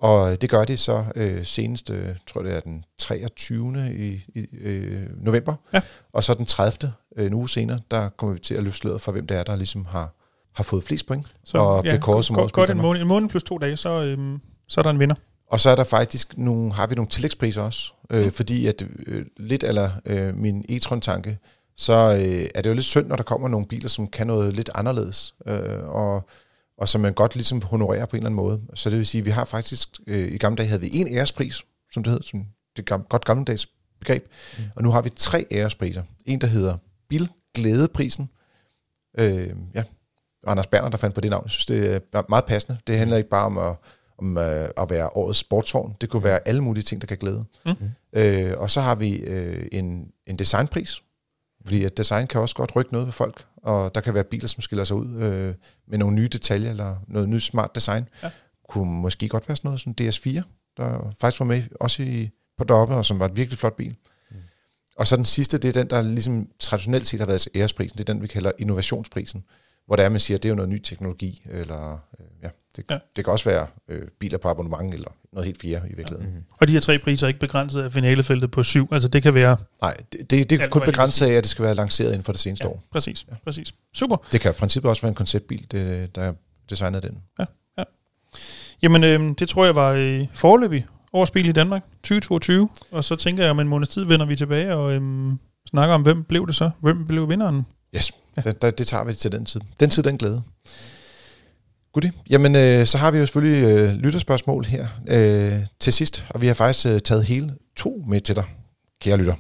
[0.05, 3.95] Og det gør de så øh, senest, øh, tror jeg det er den 23.
[3.97, 5.55] i, i øh, november.
[5.73, 5.81] Ja.
[6.13, 6.93] Og så den 30.
[7.17, 9.43] Øh, en uge senere, der kommer vi til at løfte sløret for, hvem det er,
[9.43, 10.15] der ligesom har,
[10.55, 11.27] har fået flest point.
[11.45, 14.05] Så, og ja, bliver kåret som Godt en måned, en måned plus to dage, så,
[14.05, 15.15] øhm, så er der en vinder.
[15.51, 18.33] Og så er der faktisk nogle, har vi nogle tillægspriser også, øh, mm.
[18.33, 21.39] fordi at øh, lidt eller øh, min e-tron-tanke,
[21.77, 24.57] så øh, er det jo lidt synd, når der kommer nogle biler, som kan noget
[24.57, 25.35] lidt anderledes.
[25.47, 26.29] Øh, og
[26.79, 28.61] og som man godt ligesom honorerer på en eller anden måde.
[28.75, 31.09] Så det vil sige, at vi har faktisk, øh, i gamle dage havde vi en
[31.09, 34.27] ærespris, som det hed, som det er godt gammeldags begreb,
[34.59, 34.65] mm.
[34.77, 36.03] og nu har vi tre ærespriser.
[36.27, 36.77] En, der hedder
[37.09, 38.29] Bilglædeprisen.
[39.19, 39.83] Øh, ja,
[40.47, 41.45] Anders Berner, der fandt på det navn.
[41.45, 42.79] Jeg synes, det er meget passende.
[42.87, 43.77] Det handler ikke bare om at,
[44.19, 45.97] om øh, at være årets sportsvogn.
[46.01, 46.25] Det kunne mm.
[46.25, 47.45] være alle mulige ting, der kan glæde.
[47.67, 47.75] Mm.
[48.13, 51.03] Øh, og så har vi øh, en, en designpris,
[51.65, 54.49] fordi at design kan også godt rykke noget ved folk og der kan være biler,
[54.49, 55.55] som skiller sig ud øh,
[55.87, 58.09] med nogle nye detaljer, eller noget nyt smart design.
[58.23, 58.31] Ja.
[58.69, 60.43] Kunne måske godt være sådan noget som DS4,
[60.77, 63.97] der faktisk var med også i, på deroppe, og som var et virkelig flot bil.
[64.31, 64.37] Mm.
[64.97, 68.09] Og så den sidste, det er den, der ligesom traditionelt set har været æresprisen, det
[68.09, 69.45] er den, vi kalder innovationsprisen,
[69.87, 72.49] hvor det er, man siger, at det er jo noget ny teknologi, eller øh, ja,
[72.77, 72.99] Det, ja.
[73.17, 76.33] det kan også være øh, biler på abonnement, eller noget helt fjerde i virkeligheden.
[76.33, 76.39] Ja.
[76.39, 76.45] Mhm.
[76.61, 78.89] Og de her tre priser er ikke begrænset af finalefeltet på syv.
[78.93, 79.57] Altså det kan være...
[79.81, 82.33] Nej, det, det, det er kun begrænset af, at det skal være lanceret inden for
[82.33, 82.71] det seneste ja.
[82.71, 82.83] år.
[82.93, 83.75] Præcis, præcis.
[83.95, 84.17] Super.
[84.33, 86.33] Det kan i princippet også være en konceptbil, det, der er
[86.71, 87.19] designet den.
[88.83, 92.69] Jamen, øh, det tror jeg var øh, forløbig års bil i Danmark 2022.
[92.91, 95.33] Og så tænker jeg, om en måneds tid vender vi tilbage og øh,
[95.71, 96.71] snakker om, hvem blev det så?
[96.81, 97.67] Hvem blev vinderen?
[97.97, 98.43] Yes, ja.
[98.43, 99.61] det, det, det tager vi til den tid.
[99.81, 100.43] Den tid, den glæde.
[101.95, 102.13] Goodie.
[102.31, 106.47] Jamen, øh, så har vi jo selvfølgelig øh, lytterspørgsmål her øh, til sidst, og vi
[106.47, 108.45] har faktisk øh, taget hele to med til dig,
[109.01, 109.35] kære lytter.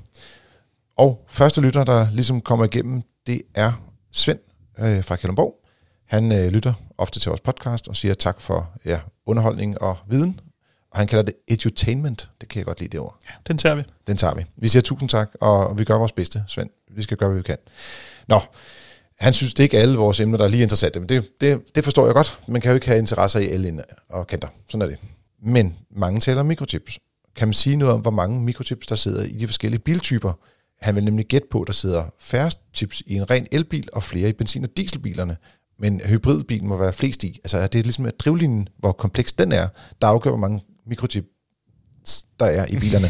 [0.96, 3.72] Og første lytter, der ligesom kommer igennem, det er
[4.12, 4.38] Svend
[4.78, 5.54] øh, fra Kalundborg.
[6.06, 10.40] Han øh, lytter ofte til vores podcast og siger tak for ja, underholdning og viden.
[10.90, 12.30] Og han kalder det edutainment.
[12.40, 13.18] Det kan jeg godt lide det ord.
[13.48, 13.82] Den tager vi.
[14.06, 14.44] Den tager vi.
[14.56, 16.70] Vi siger tusind tak, og vi gør vores bedste, Svend.
[16.90, 17.58] Vi skal gøre, hvad vi kan.
[18.28, 18.40] Nå,
[19.18, 21.74] han synes, det er ikke alle vores emner, der er lige interessante, men det, det,
[21.74, 22.38] det forstår jeg godt.
[22.48, 24.48] Man kan jo ikke have interesser i alle ender og kanter.
[24.70, 24.98] Sådan er det.
[25.46, 26.98] Men mange taler om mikrochips.
[27.36, 30.32] Kan man sige noget om, hvor mange mikrochips, der sidder i de forskellige biltyper?
[30.80, 34.28] Han vil nemlig gætte på, der sidder færre chips i en ren elbil og flere
[34.28, 35.36] i benzin- og dieselbilerne.
[35.78, 37.40] Men hybridbilen må være flest i.
[37.44, 39.68] Altså er det ligesom at drivlinjen, hvor kompleks den er,
[40.02, 41.28] der afgør, hvor mange mikrochips
[42.40, 43.06] der er i bilerne.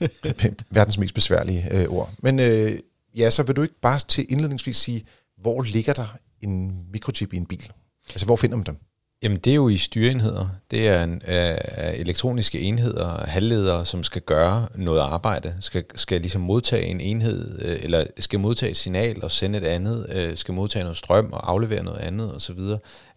[0.70, 2.10] Verdens mest besværlige øh, ord.
[2.18, 2.78] Men øh,
[3.16, 5.04] ja, så vil du ikke bare til indledningsvis sige,
[5.40, 7.70] hvor ligger der en mikrochip i en bil?
[8.08, 8.76] Altså, hvor finder man dem?
[9.22, 10.48] Jamen, det er jo i styreenheder.
[10.70, 11.58] Det er en, øh,
[11.94, 17.78] elektroniske enheder, halvledere, som skal gøre noget arbejde, skal, skal ligesom modtage en enhed, øh,
[17.82, 21.50] eller skal modtage et signal og sende et andet, øh, skal modtage noget strøm og
[21.50, 22.58] aflevere noget andet osv.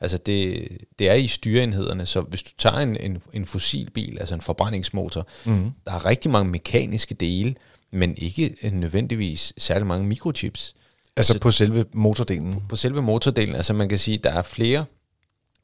[0.02, 0.68] Altså, det,
[1.00, 5.28] det er i styreenhederne, så hvis du tager en, en, en fossilbil, altså en forbrændingsmotor,
[5.46, 5.72] Mm-hmm.
[5.86, 7.56] der er rigtig mange mekaniske dele,
[7.92, 10.76] men ikke øh, nødvendigvis særlig mange mikrochips
[11.18, 12.64] Altså på selve motordelen.
[12.70, 14.86] på selve motordelen, altså man kan sige, der er flere,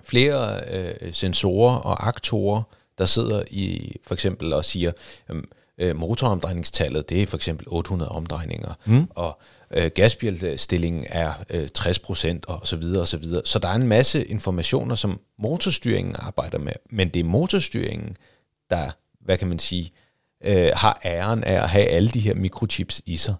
[0.04, 2.64] flere øh, sensorer og aktorer,
[2.98, 4.92] der sidder i for eksempel og siger,
[5.30, 5.46] øhm,
[5.78, 9.08] øh, motoromdrejningstallet, det er for eksempel 800 omdrejninger, Mm.
[9.10, 9.40] og
[9.72, 13.42] øh, gasbjælstillingen er øh, 60 procent, og så videre, og så videre.
[13.46, 18.16] Så der er en masse informationer, som motorstyringen arbejder med, men det er motorstyringen,
[18.70, 19.92] der, hvad kan man sige,
[20.46, 23.36] øh, har æren af at have alle de her mikrochips i sig.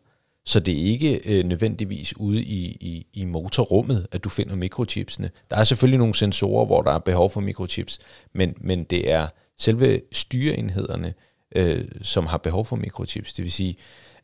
[0.46, 5.32] Så det er ikke øh, nødvendigvis ude i, i, i motorrummet, at du finder mikrochipsene.
[5.50, 8.00] Der er selvfølgelig nogle sensorer, hvor der er behov for mikrochips,
[8.34, 9.28] men, men det er
[9.58, 11.14] selve styreenhederne,
[11.56, 13.34] øh, som har behov for mikrochips.
[13.34, 13.76] Det vil sige,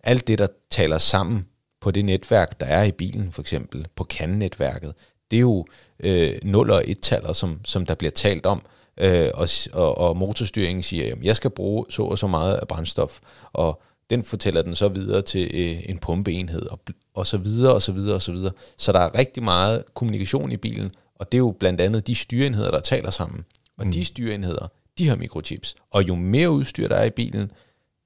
[0.03, 1.45] alt det, der taler sammen
[1.81, 4.93] på det netværk, der er i bilen, for eksempel på CAN-netværket,
[5.31, 5.65] det er jo
[5.99, 8.61] øh, 0 og 1-taller, som, som der bliver talt om,
[8.97, 12.67] øh, og, og, og motorstyringen siger, at jeg skal bruge så og så meget af
[12.67, 13.19] brændstof,
[13.53, 16.79] og den fortæller den så videre til øh, en pumpeenhed, og,
[17.13, 18.51] og så videre, og så videre, og så videre.
[18.77, 22.15] Så der er rigtig meget kommunikation i bilen, og det er jo blandt andet de
[22.15, 23.45] styreenheder, der taler sammen.
[23.77, 23.91] Og mm.
[23.91, 24.67] de styreenheder,
[24.97, 25.75] de har mikrochips.
[25.91, 27.51] Og jo mere udstyr der er i bilen,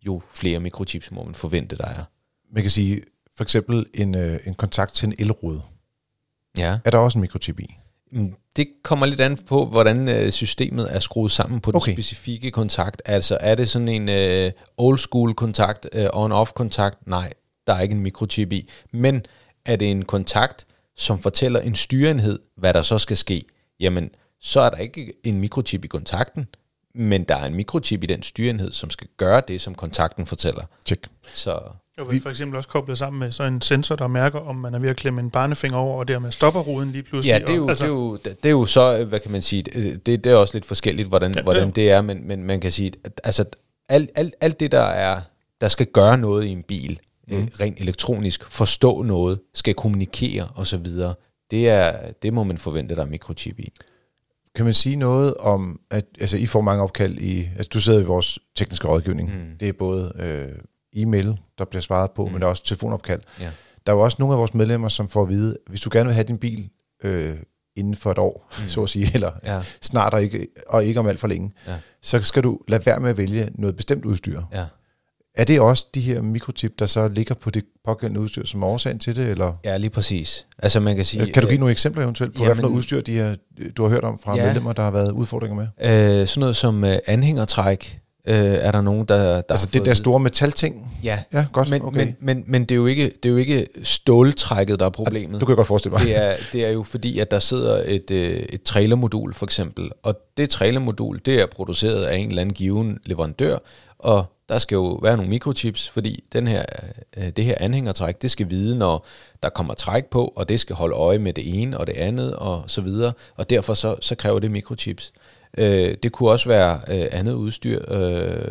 [0.05, 2.03] jo flere mikrochips må man forvente, der er.
[2.51, 3.01] Man kan sige,
[3.35, 5.61] for eksempel en, øh, en kontakt til en elrude.
[6.57, 6.79] Ja.
[6.85, 7.77] Er der også en mikrochip i?
[8.13, 11.93] Mm, Det kommer lidt an på, hvordan øh, systemet er skruet sammen på den Okay.
[11.93, 13.01] specifikke kontakt.
[13.05, 17.07] Altså er det sådan en øh, old school kontakt, øh, on-off kontakt?
[17.07, 17.33] Nej,
[17.67, 18.69] der er ikke en mikrochip i.
[18.91, 19.25] Men
[19.65, 20.65] er det en kontakt,
[20.97, 23.43] som fortæller en styreenhed, hvad der så skal ske?
[23.79, 24.09] Jamen,
[24.41, 26.47] så er der ikke en mikrochip i kontakten,
[26.95, 30.65] men der er en mikrochip i den styreenhed, som skal gøre det, som kontakten fortæller.
[30.85, 30.99] Tjek.
[31.35, 31.59] Så
[31.97, 34.73] Og vi for eksempel også koblet sammen med så en sensor, der mærker, om man
[34.73, 37.33] er ved at klemme en barnefinger over, og dermed stopper ruden lige pludselig.
[37.33, 39.19] Ja, det er, jo, og, altså, det, er jo, det er jo så, øh, hvad
[39.19, 39.63] kan man sige,
[40.05, 42.71] det, det er også lidt forskelligt, hvordan, Ja, hvordan det er, men, men man kan
[42.71, 43.45] sige, at altså,
[43.89, 45.21] alt, alt, alt det, der er,
[45.61, 47.37] der skal gøre noget i en bil, mm.
[47.37, 50.85] øh, rent elektronisk, forstå noget, skal kommunikere osv.,
[51.51, 53.73] det, er, det må man forvente, der er mikrochip i.
[54.55, 57.99] Kan man sige noget om, at altså, I får mange opkald i, altså du sidder
[57.99, 59.29] i vores tekniske rådgivning.
[59.29, 59.57] Mm.
[59.59, 60.59] Det er både øh,
[60.95, 62.31] e-mail, der bliver svaret på, mm.
[62.31, 63.21] men der er også telefonopkald.
[63.39, 63.49] Ja.
[63.85, 66.05] Der er jo også nogle af vores medlemmer, som får at vide, hvis du gerne
[66.05, 66.69] vil have din bil
[67.03, 67.35] øh,
[67.75, 68.67] inden for et år, mm.
[68.67, 71.75] så at sige, eller Ja, snart og ikke, og ikke om alt for længe, Ja.
[72.01, 74.41] så skal du lade være med at vælge noget bestemt udstyr.
[74.53, 74.65] ja.
[75.35, 78.99] Er det også de her mikrochip, der så ligger på det pågældende udstyr, som årsagen
[78.99, 79.27] til det?
[79.29, 80.47] Eller ja, lige præcis.
[80.59, 81.31] Altså man kan sige...
[81.31, 83.35] kan du give nogle eksempler eventuelt på, hvad for jamen- noget udstyr de her,
[83.77, 84.45] du har hørt om fra Ja.
[84.45, 85.67] medlemmer, der har været udfordringer med?
[86.21, 89.93] Øh, sådan noget som øh, anhængertræk øh, er der nogen, der, der Altså det der
[89.93, 90.91] store metalting.
[91.03, 91.69] Ja, Ja, godt.
[91.69, 91.97] men, okay.
[91.97, 95.41] men, men, men det, er jo ikke, det er jo ikke ståltrækket, der er problemet.
[95.41, 96.01] du kan godt forestille mig.
[96.01, 99.91] Det er, det er jo fordi, at der sidder et, øh, et trailermodul for eksempel,
[100.03, 103.57] og det trailermodul, det er produceret af en eller anden given leverandør,
[103.99, 106.65] og der skal jo være nogle mikrochips, fordi den her,
[107.17, 109.05] øh, det her anhængertræk, det skal vide, når
[109.43, 112.35] der kommer træk på, og det skal holde øje med det ene og det andet
[112.35, 115.13] og så videre, og derfor så, så kræver det mikrochips.
[115.57, 117.91] Øh, det kunne også være øh, andet udstyr.
[117.91, 118.43] Øh,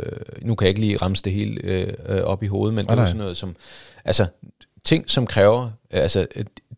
[0.42, 2.98] nu kan jeg ikke lige ramse det helt øh, øh, op i hovedet, men det
[2.98, 3.56] er sådan noget som...
[4.04, 4.26] Altså,
[4.84, 5.62] ting, som kræver...
[5.64, 5.70] Øh,
[6.02, 6.26] altså,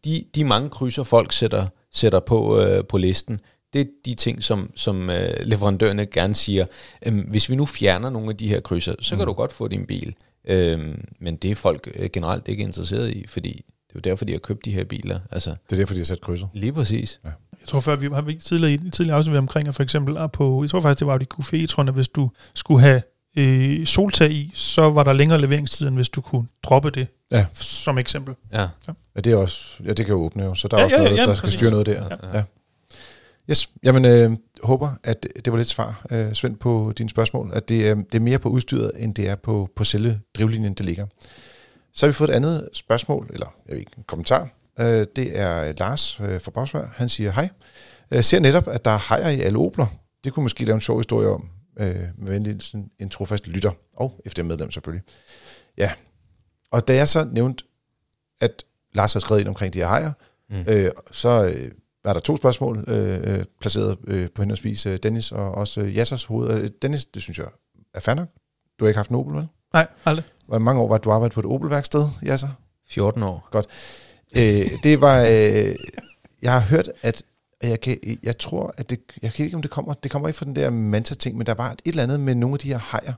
[0.05, 3.39] de, de mange krydser, folk sætter, sætter på, øh, på listen,
[3.73, 6.67] det er de ting, som, som øh, leverandørerne gerne siger,
[7.07, 9.69] øh, hvis vi nu fjerner nogle af de her krydser, så kan du godt få
[9.69, 10.15] din bil.
[10.45, 13.65] Øh, men det er folk øh, generelt ikke interesseret i, fordi
[13.99, 15.21] det er jo derfor, de har købt de her biler.
[15.31, 16.49] Altså, Det er derfor, de har sat krydset.
[16.55, 17.21] lige præcis.
[17.25, 17.33] Jeg
[17.69, 20.27] tror før, vi har vi tidligere, i- tidligere afsnit været omkring, at for eksempel er
[20.27, 23.03] på, jeg tror faktisk, det var de Q4, hvis du skulle have
[23.37, 27.47] øh, soltag i, så var der længere leveringstid, end hvis du kunne droppe det, Ja.
[27.53, 28.35] som eksempel.
[28.53, 28.69] Ja.
[29.17, 30.97] Ja, det er også, ja, det kan jo åbne jo, så der er Ja, også
[30.97, 31.59] ja, noget, ja, der skal præcis.
[31.61, 32.05] styre noget der.
[32.33, 32.39] Ja.
[32.39, 32.43] Ja.
[33.51, 34.31] Yes, jamen øh,
[34.63, 38.15] håber, at det var lidt svar, øh, Svend, på dine spørgsmål, at det, øh, det
[38.15, 41.07] er mere på udstyret, end det er på, på selve drivlinjen, det ligger.
[41.95, 44.49] Så har vi fået et andet spørgsmål, eller jeg ved ikke, en kommentar.
[44.81, 46.87] Øh, det er Lars øh, fra Bagsvær.
[46.95, 47.49] Han siger, hej,
[48.11, 49.87] jeg ser netop, at der er hajer i alle Opler.
[50.25, 51.49] Det kunne måske lave en sjov historie om,
[51.81, 55.05] øh, med venligheden en trofast lytter, og FDM-medlem selvfølgelig.
[55.79, 55.93] Ja,
[56.71, 57.65] og da jeg så nævnte,
[58.41, 60.13] at Lars har skrevet ind omkring de her hajer,
[60.51, 60.65] Mm.
[60.69, 61.71] øh, så øh,
[62.05, 65.97] var der to spørgsmål øh, øh, placeret øh, på henholdsvis øh, Dennis og også øh,
[65.97, 66.63] Jassers hoved.
[66.63, 67.47] Øh, Dennis, det synes jeg
[67.95, 68.29] er fair nok.
[68.79, 69.47] Du har ikke haft en Opel, vel?
[69.75, 70.25] Nej, aldrig.
[70.47, 72.49] Hvor mange år var du arbejdede på et Opel-værksted, Jasser?
[72.89, 73.49] 14 år.
[74.37, 75.21] Øh, det var...
[75.21, 75.75] Øh,
[76.43, 77.23] jeg har hørt, at
[77.63, 80.39] jeg, kan, jeg tror, at det, jeg kan ikke, om det kommer, det kommer ikke
[80.39, 82.79] fra den der Manta-ting, men der var et eller andet med nogle af de her
[82.79, 83.13] hajer,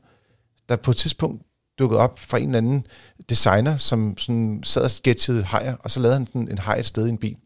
[0.69, 1.42] der på et tidspunkt
[1.79, 2.87] dukkede op fra en eller anden
[3.29, 6.85] designer, som sådan sad og sketchede hajer, og så lavede han sådan en haj et
[6.87, 7.37] sted i en bil.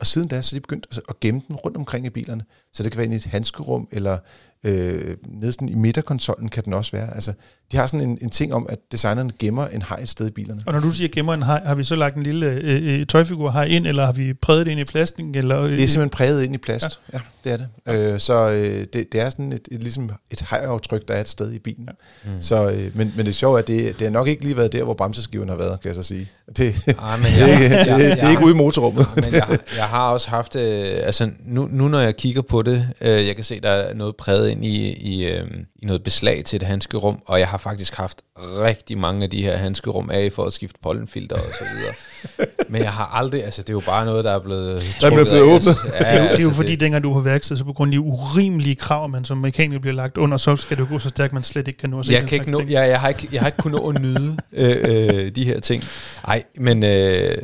[0.00, 2.44] Og siden da, så er de begyndt at- at gemme den rundt omkring i bilerne.
[2.72, 4.18] Så det kan være inde i et handskerum, eller
[4.64, 7.14] øh, nede sådan i midterkonsollen kan den også være.
[7.14, 7.32] Altså,
[7.72, 10.30] de har sådan en, en ting om, at designerne gemmer en haj et sted i
[10.30, 10.60] bilerne.
[10.66, 13.06] Og når du siger gemmer en hej, har vi så lagt en lille øh, øh,
[13.06, 15.24] tøjfigur hej ind, eller har vi præget det ind i plastik?
[15.34, 17.00] Eller, øh, Det er simpelthen præget ind i plast.
[17.12, 17.66] Ja, ja det er det.
[17.86, 18.12] Ja.
[18.12, 21.28] Øh, så øh, det, det er sådan et, et, ligesom et hajaftryk, der er et
[21.28, 21.88] sted i bilen.
[22.24, 22.30] Ja.
[22.30, 22.40] Mm.
[22.42, 24.72] Så, øh, men, men det sjove er, at det, det har nok ikke lige været
[24.72, 26.28] der, hvor bremseskiven har været, kan jeg så sige.
[26.56, 29.06] Det, Ah, men det, er ikke, det, det er ikke ude i motorrummet.
[29.16, 32.62] men jeg, har- jeg har også haft, øh, altså nu, nu når jeg kigger på
[32.62, 36.02] det, øh, jeg kan se, der er noget præget ind i, i, øh, i noget
[36.02, 40.10] beslag til et handskerum, og jeg har faktisk haft rigtig mange af de her handskerum
[40.10, 41.94] af for at skifte pollenfilter og så videre.
[42.72, 45.10] men jeg har aldrig, altså det er jo bare noget, der er blevet Der er
[45.10, 45.76] blevet åbnet.
[46.00, 47.72] Ja, det, er jo, det er jo altså, fordi, dengang du har værksted, så på
[47.72, 50.88] grund af de urimelige krav, man som mekaniker bliver lagt under, så skal det jo
[50.88, 52.88] gå så stærkt, man slet ikke kan nå at se jeg, kan ikke nå, jeg,
[52.88, 55.84] jeg, har ikke, jeg har ikke kunnet nå at nyde øh, øh, de her ting.
[56.26, 57.36] Nej, men øh,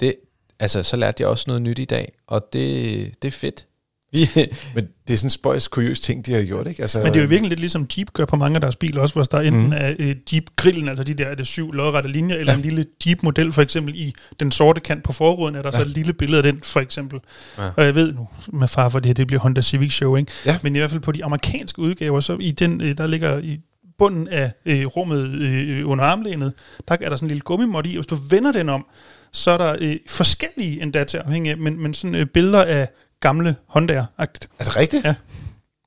[0.00, 0.14] det,
[0.60, 3.66] altså, så lærte jeg også noget nyt i dag, og det, det er fedt.
[4.12, 4.28] Vi,
[4.74, 6.82] Men det er sådan en spøjs, kuriøs ting, de har gjort, ikke?
[6.82, 9.00] Altså, Men det er jo virkelig lidt ligesom Jeep gør på mange af deres biler
[9.00, 9.72] også, hvor der enten mm.
[9.72, 12.56] er øh, Jeep-grillen, altså de der er det syv lodrette linjer, eller ja.
[12.56, 15.78] en lille Jeep-model, for eksempel i den sorte kant på forruden, er der ja.
[15.78, 17.20] så et lille billede af den, for eksempel.
[17.58, 17.64] Ja.
[17.64, 17.70] Ja.
[17.76, 20.32] Og jeg ved nu, med far for det her, det bliver Honda Civic Show, ikke?
[20.46, 20.58] Ja.
[20.62, 23.58] Men i hvert fald på de amerikanske udgaver, så i den, øh, der ligger i
[23.98, 26.52] bunden af øh, rummet øh, under armlænet,
[26.88, 28.86] der er der sådan en lille gummimod i, og hvis du vender den om,
[29.32, 32.88] så er der øh, forskellige endda til afhængig af, men, men sådan øh, billeder af
[33.20, 34.48] gamle Honda'er-agtigt.
[34.58, 35.04] Er det rigtigt?
[35.04, 35.14] Ja.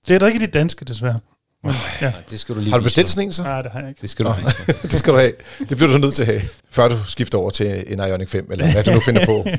[0.07, 1.19] Det er da ikke de danske, desværre.
[1.63, 2.13] Men, ja.
[2.29, 3.43] det skal du lige Har du bestilt sådan en så?
[3.43, 4.01] Nej, det har jeg ikke.
[4.01, 4.33] Det skal du
[4.91, 5.33] det skal du have.
[5.59, 8.47] Det bliver du nødt til at have, før du skifter over til en Ioniq 5,
[8.51, 9.45] eller hvad du nu finder på.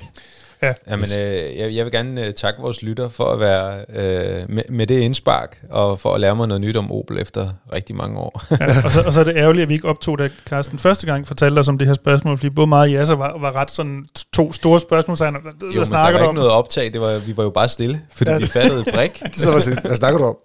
[0.90, 4.62] Jamen, øh, jeg, jeg vil gerne øh, takke vores lytter for at være øh, med,
[4.68, 8.18] med det indspark, og for at lære mig noget nyt om Opel efter rigtig mange
[8.18, 8.42] år.
[8.60, 11.06] Ja, og, så, og så er det ærgerligt, at vi ikke optog, da Carsten første
[11.06, 13.70] gang fortalte os om det her spørgsmål, fordi både mig og Jasser var, var ret
[13.70, 16.34] sådan to store spørgsmål, så han, hvad jo, men der snakker var du ikke om?
[16.34, 18.34] noget optag, det var, vi var jo bare stille, fordi Ja.
[18.36, 18.40] ja.
[18.40, 19.22] vi fattede et brik.
[19.32, 20.36] så var jeg sådan, hvad snakker du om?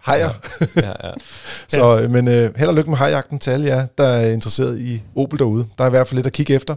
[0.00, 0.30] Hajer.
[0.76, 1.12] Ja, ja.
[1.68, 4.78] Så, øh, men øh, held og lykke med hajjagten til alle jer, der er interesseret
[4.80, 5.66] i Opel derude.
[5.78, 6.74] Der er i hvert fald lidt at kigge efter.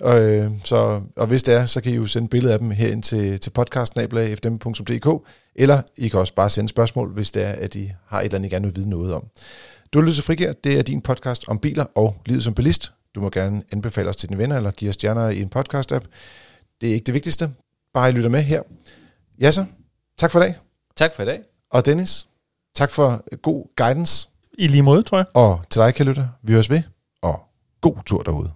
[0.00, 2.70] Og, øh, så, og hvis det er, så kan I jo sende billeder af dem
[2.70, 7.74] herind til, til podcastnabla.fdm.dk, eller I kan også bare sende spørgsmål, hvis det er, at
[7.74, 9.26] I har et eller andet, I gerne vil vide noget om.
[9.92, 10.52] Du har lyttet til Frigær.
[10.52, 12.92] Det er din podcast om biler og livet som bilist.
[13.14, 16.04] Du må gerne anbefale os til dine venner, eller give os stjerner i en podcast-app.
[16.80, 17.50] Det er ikke det vigtigste.
[17.94, 18.62] Bare I lytter med her.
[19.40, 19.64] Ja så,
[20.18, 20.54] tak for i dag.
[20.96, 21.40] Tak for i dag.
[21.70, 22.26] Og Dennis,
[22.74, 24.28] tak for god guidance.
[24.58, 25.26] I lige måde, tror jeg.
[25.34, 26.82] Og til dig, kan lytte, vi høres ved,
[27.22, 27.40] og
[27.80, 28.50] god tur derude.